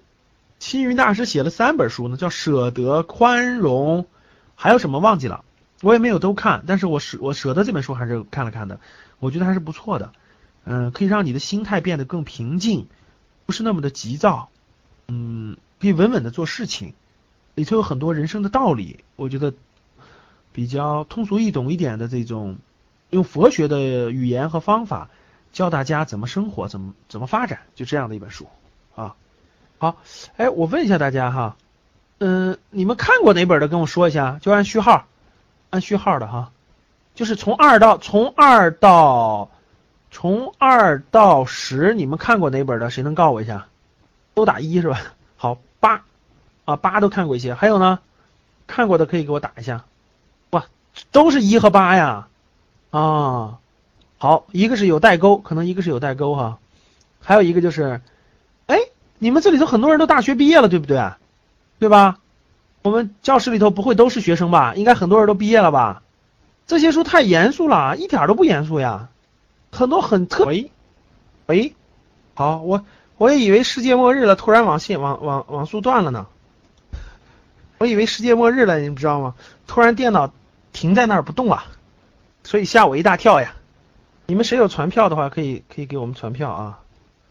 [0.59, 4.07] 星云大师写了三本书呢，叫舍得、宽容，
[4.55, 5.45] 还有什么忘记了？
[5.83, 8.81] 我也没有都看，但是我舍我舍得这本书还是看了看的。
[9.21, 10.13] 我觉得还是不错的，
[10.65, 12.87] 嗯，可以让你的心态变得更平静，
[13.47, 14.49] 不是那么的急躁，
[15.09, 16.95] 嗯，可以稳稳的做事情，
[17.55, 19.53] 里头有很多人生的道理，我觉得
[20.53, 22.59] 比较通俗易懂一点的这种，
[23.11, 25.09] 用佛学的语言和方法
[25.53, 28.47] 教大家怎么生活，怎么怎么发展，就这样的一本书
[28.95, 29.17] 啊。
[29.79, 29.97] 好，
[30.37, 31.57] 哎，我问一下大家哈，
[32.19, 33.69] 嗯，你们看过哪本的？
[33.69, 35.07] 跟我说一下，就按序号，
[35.71, 36.53] 按序号的哈。
[37.19, 39.51] 就是从二到从二到
[40.13, 42.91] 从二到十，你们看过哪本的？
[42.91, 43.67] 谁能告我一下？
[44.35, 45.01] 都打一是吧？
[45.37, 46.05] 好，八
[46.65, 47.55] 啊，八都看过一些。
[47.55, 47.99] 还有呢？
[48.69, 49.85] 看过的可以给我打一下。
[50.51, 50.65] 哇，
[51.11, 52.29] 都是一和八呀！
[52.91, 53.59] 啊，
[54.19, 56.59] 好，一个是有代沟，可能一个是有代沟哈。
[57.19, 58.01] 还有一个就是，
[58.67, 58.79] 哎，
[59.19, 61.03] 你们这里头很多人都大学毕业了，对不对？
[61.81, 62.19] 对吧？
[62.83, 64.77] 我们教室里头不会都是学生吧？
[64.77, 66.01] 应该很多人都毕业了吧？
[66.69, 69.09] 这些书太严肃了，一点都不严肃呀，
[69.73, 70.45] 很多很特。
[70.45, 70.71] 喂，
[71.47, 71.75] 喂，
[72.35, 72.85] 好，我
[73.17, 76.27] 我也以为世界末日了，突然网线网网网速断了呢。
[77.79, 79.35] 我以为世界末日了，你们知道吗？
[79.67, 80.31] 突然电脑
[80.75, 81.65] 停在那儿不动了，
[82.45, 83.55] 所以吓我一大跳呀。
[84.27, 86.81] 你们谁有传票的话，可以可以给我们传票啊。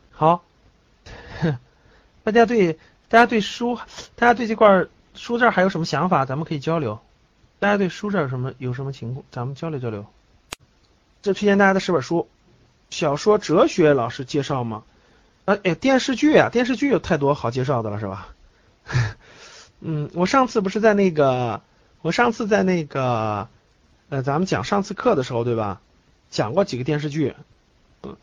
[0.10, 0.44] 好，
[2.26, 2.74] 大家对
[3.08, 3.78] 大家对书，
[4.16, 6.26] 大家对这块书这儿还有什么想法？
[6.26, 7.00] 咱们可以交流。
[7.60, 9.26] 大家对书这有什么有什么情况？
[9.32, 10.06] 咱们交流交流。
[11.24, 12.28] 这推荐大家的十本书，
[12.90, 14.84] 小说哲学老师介绍吗？
[15.46, 18.28] 啊，哎，电视剧啊，电视剧有太多好介绍的了，是吧？
[19.82, 21.62] 嗯，我上次不是在那个，
[22.02, 23.48] 我上次在那个，
[24.10, 25.82] 呃，咱们讲上次课的时候，对吧？
[26.30, 27.36] 讲过几个电视剧，
[28.04, 28.16] 嗯，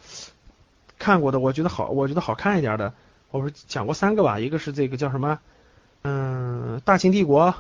[0.99, 2.95] 看过的，我觉得好，我觉得好看一点的，
[3.31, 4.39] 我不是讲过三个吧？
[4.39, 5.41] 一个是这个叫什么？
[6.03, 7.55] 嗯，大秦帝国。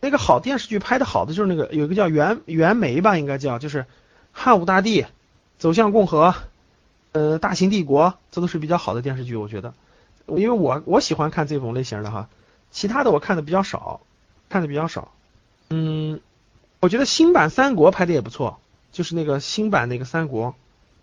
[0.00, 3.84] 那个好电视剧拍的好的就是那个有一个叫袁袁枚吧，应该叫就是
[4.32, 5.06] 汉武大帝
[5.58, 6.36] 走向共和，
[7.10, 9.74] 呃大秦帝国，这都是比较好的电视剧，我觉得，
[10.26, 12.28] 因为我我喜欢看这种类型的哈，
[12.70, 14.00] 其他的我看的比较少，
[14.48, 15.10] 看的比较少，
[15.70, 16.20] 嗯，
[16.78, 18.60] 我觉得新版三国拍的也不错，
[18.92, 20.54] 就是那个新版那个三国，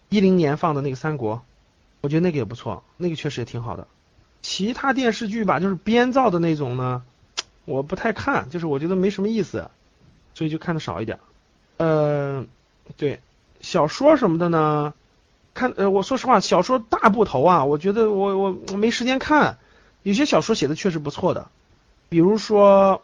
[0.08, 1.44] 一零年放的那个三国，
[2.00, 3.88] 我觉得那个也不错，那个确实也挺好的，
[4.42, 7.04] 其他电视剧吧，就是编造的那种呢。
[7.66, 9.70] 我不太看，就是我觉得没什么意思，
[10.34, 11.20] 所以就看的少一点。
[11.78, 12.46] 呃，
[12.96, 13.20] 对，
[13.60, 14.94] 小说什么的呢？
[15.54, 19.58] 看，呃，我说实话，小说大部头啊，我觉得我我没时间看。
[20.04, 21.48] 有些小说写的确实不错的，
[22.10, 23.02] 比如说，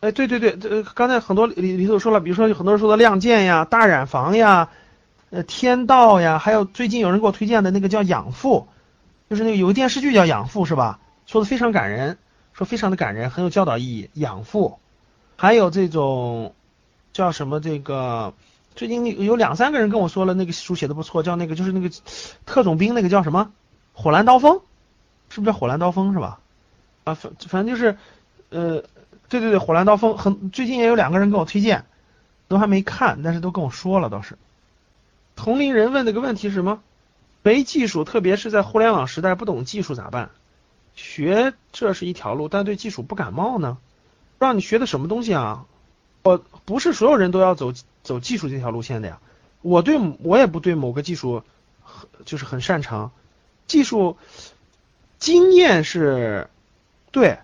[0.00, 4.68] 哎，对对对，这刚才很多里里头说了，比如说有很多人说的《亮剑》呀，《大染坊》呀，
[5.30, 8.68] 呃，《天道》呀，还有最近有人给我推荐的那个叫《养父》，
[9.30, 10.98] 就是那个有个电视剧叫《养父》，是吧？
[11.24, 12.18] 说的非常感人。
[12.54, 14.10] 说非常的感人，很有教导意义。
[14.14, 14.78] 养父，
[15.36, 16.54] 还有这种
[17.12, 17.60] 叫什么？
[17.60, 18.32] 这个
[18.74, 21.90] 最近有两三个人跟我说了，那个书写的不错，叫那个就是那个
[22.46, 23.52] 特种兵，那个叫什么？
[23.92, 24.60] 火蓝刀锋，
[25.28, 26.38] 是不是叫火蓝刀锋是吧？
[27.04, 27.96] 啊，反反正就是
[28.50, 28.82] 呃
[29.28, 31.84] 对对对，《火蓝刀锋》很最近也有两个人跟我推荐，
[32.48, 34.38] 都还没看，但是都跟我说了倒是。
[35.36, 36.80] 同龄人问这个问题是什么？
[37.42, 40.30] 没技术，特别是在互联网时代，不懂技术咋办？
[40.94, 43.78] 学这是一条路，但对技术不感冒呢？
[44.38, 45.64] 让你学的什么东西啊？
[46.22, 47.72] 我不是所有人都要走
[48.02, 49.20] 走技术这条路线的呀。
[49.62, 51.42] 我对我也不对某个技术
[51.82, 53.10] 很就是很擅长，
[53.66, 54.16] 技术
[55.18, 56.48] 经验是
[57.10, 57.38] 对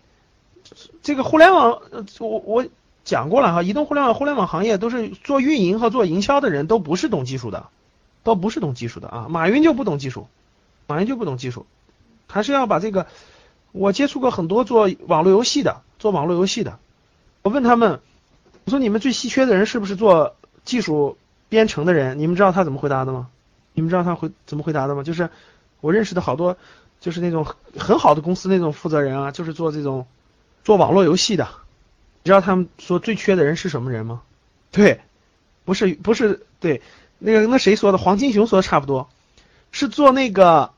[1.02, 1.80] 这个互联网，
[2.18, 2.66] 我我
[3.04, 7.68] 讲过了哈，移动互联网互联网行业都是做运营和做营销的人都不是懂技术的，
[8.22, 9.26] 都不是懂技术的啊。
[9.28, 10.28] 马云就不懂技术，
[10.86, 11.66] 马云就不懂技术，
[12.26, 13.06] 还是要把这个。
[13.72, 16.78] 我接触过很多做网络游戏的，做网络游戏的。
[17.42, 18.00] 我问他们，
[18.64, 21.16] 我说你们最稀缺的人是不是做技术
[21.48, 22.18] 编程的人？
[22.18, 23.28] 你们知道他怎么回答的吗？
[23.72, 25.02] 你们知道他回怎么回答的吗？
[25.04, 25.30] 就是
[25.80, 26.56] 我认识的好多，
[27.00, 27.46] 就是那种
[27.78, 30.06] 很好的公司那种负责人啊，就是做这种
[30.64, 31.48] 做网络游戏的。
[32.22, 34.22] 你知道他们说最缺的人是什么人吗？
[34.72, 35.00] 对，
[35.64, 36.82] 不是不是对，
[37.18, 37.98] 那个那谁说的？
[37.98, 39.08] 黄金熊说的差不多，
[39.70, 40.72] 是做那个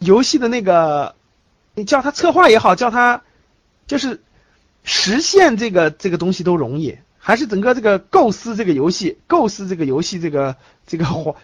[0.00, 1.14] 游戏的那个。
[1.74, 3.22] 你叫他策划也好，叫他
[3.86, 4.22] 就是
[4.84, 10.56] 实现这个这个东西都容易，还是整个这个构思这个游戏，构思这个游戏这个
[10.86, 11.34] 这个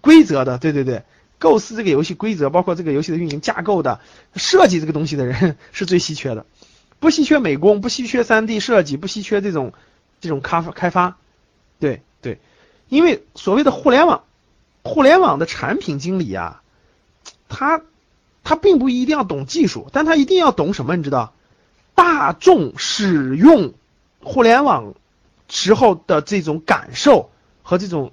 [0.00, 1.04] 规则的，对对对，
[1.38, 4.00] 构思这个游戏规则，包括这个游戏的运营架构的
[4.34, 6.44] 设计这个东西的人 是最稀缺的，
[6.98, 9.72] 不稀缺美工，不稀缺三 D 设计，不稀缺这种
[10.20, 11.16] 这种开发开发，
[11.78, 12.40] 对对，
[12.88, 14.24] 因为所谓的互联网，
[14.82, 16.62] 互联网的产品经理啊，
[17.48, 17.82] 他。
[18.50, 20.96] 他并不一定要懂技术，但他一定要懂什么？
[20.96, 21.32] 你知道，
[21.94, 23.74] 大众使用
[24.24, 24.94] 互联网
[25.48, 27.30] 时候的这种感受
[27.62, 28.10] 和这种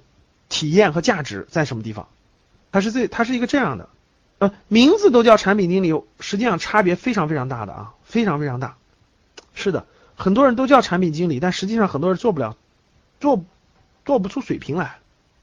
[0.48, 2.06] 体验和价值在什么地方？
[2.70, 3.88] 它是这，它是一个这样的，
[4.38, 8.76] 呃，名字都叫产品经理，实际上差别非常非常大的啊，非常非常大。
[9.54, 12.56] 是的，很多人都叫产品经理，但实际上很多人做不了，
[13.18, 13.44] 做
[14.04, 14.98] 做不出水平来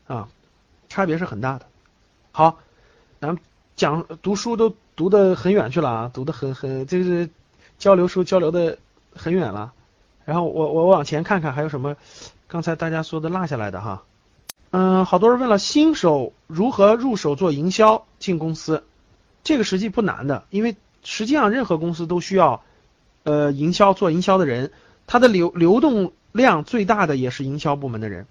[0.08, 0.30] 啊，
[0.88, 1.66] 差别是很大的。
[2.32, 2.60] 好，
[3.20, 3.40] 咱们。
[3.78, 7.30] 讲读书都读得很远去了啊，读得很很这是
[7.78, 8.78] 交流书交流的
[9.14, 9.74] 很远了。
[10.24, 11.96] 然后我我往前看看还有什么，
[12.48, 14.04] 刚才大家说的落下来的哈，
[14.72, 18.84] 嗯，好多人问了新手如何入手做营销进公司，
[19.44, 22.64] 这个实际不难的，因为实际上任何公司都需要
[23.24, 24.72] 呃营销做营销的人，
[25.08, 28.26] 他的流流动量最大的也是营销部门的人，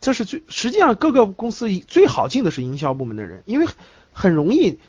[0.00, 3.66] 这是最实际上各个公司最好进的是营销部门的人，因为。
[4.10, 4.80] 很容易，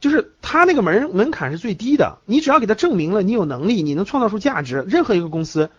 [0.00, 5.70] 就是他那个门门槛是最低的，你只要给他证明了你有能力，你能创造出价值，任何一个公司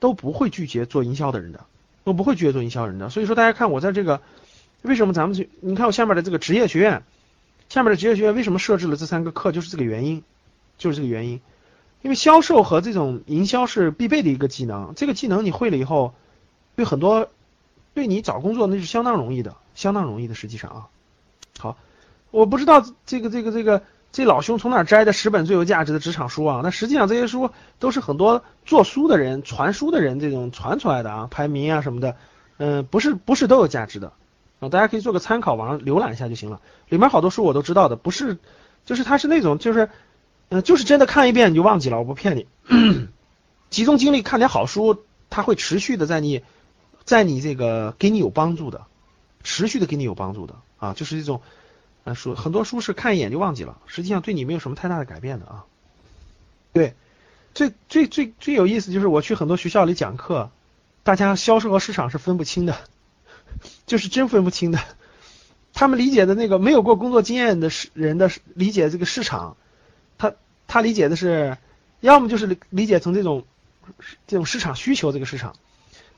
[0.00, 1.66] 都不会拒绝做营销的人的，
[2.02, 3.10] 都不会拒绝做营销人的。
[3.10, 4.22] 所以说，大家看我在这个，
[4.80, 5.50] 为什么咱们去？
[5.60, 7.02] 你看我下面的这个职业学院，
[7.68, 9.52] 下面的职业学院为什么设置了这三个课？
[9.52, 10.22] 就是这个原因，
[10.78, 11.40] 就是这个原因。
[12.00, 16.14] 因为销售和这种营销是必备的一个技能，这个技能你会了以后，
[16.76, 17.28] 对很多
[17.92, 20.34] 对你找工作那是相当容易的，相当容易的。
[20.34, 20.88] 实际上啊，
[21.58, 21.76] 好。
[22.34, 23.80] 我不知道这个这个这个
[24.10, 26.62] 这老兄从哪摘的十本最有价值的职场书啊？
[26.64, 32.16] 那实际上这些书都是很多做书的人、传书的人这种传出来的啊，排名啊什么的，
[32.56, 34.12] 嗯，不是不是都有价值的
[34.58, 36.60] 啊，大家可以做个参考，网上浏览一下就行了。
[36.88, 38.36] 里面好多书我都知道的，不是，
[38.84, 39.88] 就是它是那种就是，
[40.48, 42.48] 嗯，就是真的看一遍你就忘记了，我不骗你。
[43.70, 46.42] 集中精力看点好书，它会持续的在你，
[47.04, 48.86] 在你这个给你有帮助的，
[49.44, 51.40] 持续的给你有帮助的啊，就是这种。
[52.04, 55.64] 啊，书很多书是看一眼就忘记了，实际上对你没有什么太大的改变的啊。
[56.72, 56.94] 对，
[57.54, 60.50] 最最最最有意思就是我去很多学校里讲课，
[61.02, 62.76] 大家销售和市场是分不清的，
[63.86, 64.80] 就是真分不清的。
[65.72, 69.56] 他们理解的那个没有过工作经验的市人的理解这个市场，
[70.18, 70.34] 他
[70.66, 71.56] 他理解的是，
[72.00, 73.44] 要么就是理解成这种
[74.26, 75.56] 这种市场需求这个市场，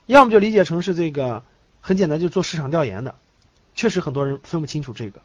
[0.07, 1.43] 要么就理解成是这个
[1.81, 3.15] 很简单就做市场调研的，
[3.75, 5.23] 确实很多人分不清楚这个。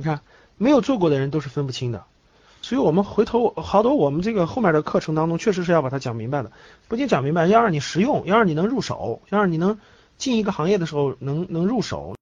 [0.00, 0.20] 你看，
[0.56, 2.04] 没有做过的人都是分不清的，
[2.62, 6.52] 所以我们回头好多我们这个后面的课程当中，确实是要把它讲明白的。
[6.86, 9.80] 不仅讲明白，要让你实用，要让你能入手，要让你能
[10.16, 12.14] 进一个行业的时候能能入手。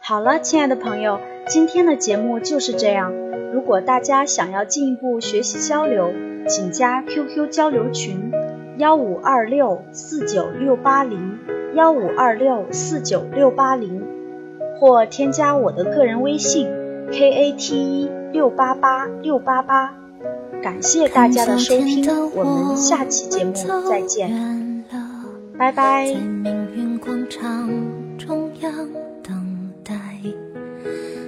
[0.00, 3.12] 好了，亲爱的朋友，今天的节目就是这样。
[3.52, 6.14] 如果大家想要进一步学习交流，
[6.48, 8.32] 请加 QQ 交流群
[8.78, 11.38] 幺五二六四九六八零
[11.74, 14.15] 幺五二六四九六八零。
[14.78, 16.68] 或添加我的个人微信
[17.10, 19.94] k a t 一六八八六八八，
[20.62, 22.04] 感谢大家的收听，
[22.34, 23.52] 我们下期节目
[23.88, 24.84] 再见，
[25.58, 26.06] 拜拜。
[26.06, 27.70] 在命运广场
[28.18, 28.72] 中央
[29.22, 29.94] 等待，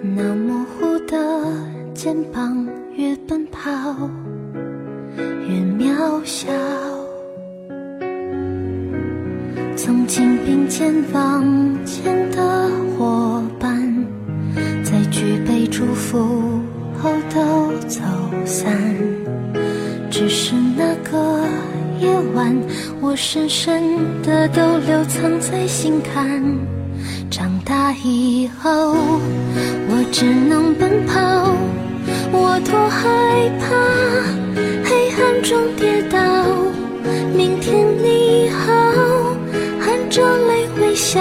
[0.03, 1.17] 那模糊的
[1.95, 3.71] 肩膀越奔跑，
[5.17, 6.53] 越渺小。
[9.75, 11.43] 曾经并肩往
[11.87, 12.69] 前的
[12.99, 13.28] 伙，
[15.79, 16.19] 祝福
[17.01, 18.01] 后都走
[18.45, 18.77] 散。
[20.11, 21.39] 只是那个
[22.01, 22.53] 夜晚，
[23.01, 23.81] 我深深
[24.25, 26.43] 的都留藏在心坎。
[27.31, 28.97] 长大以后，
[29.89, 31.15] 我只能奔跑，
[32.33, 33.71] 我多害怕
[34.83, 36.19] 黑暗中跌倒。
[37.37, 38.73] 明天你好，
[39.79, 41.21] 含着泪微笑，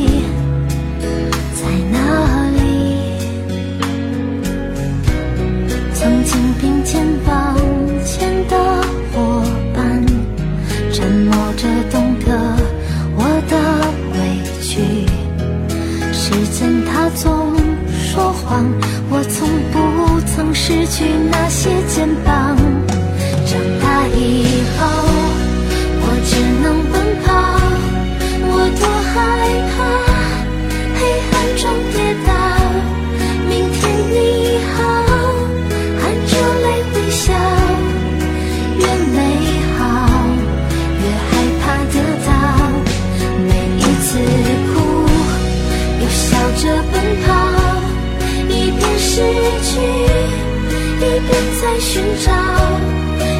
[51.79, 52.31] 寻找。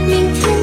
[0.08, 0.61] 明天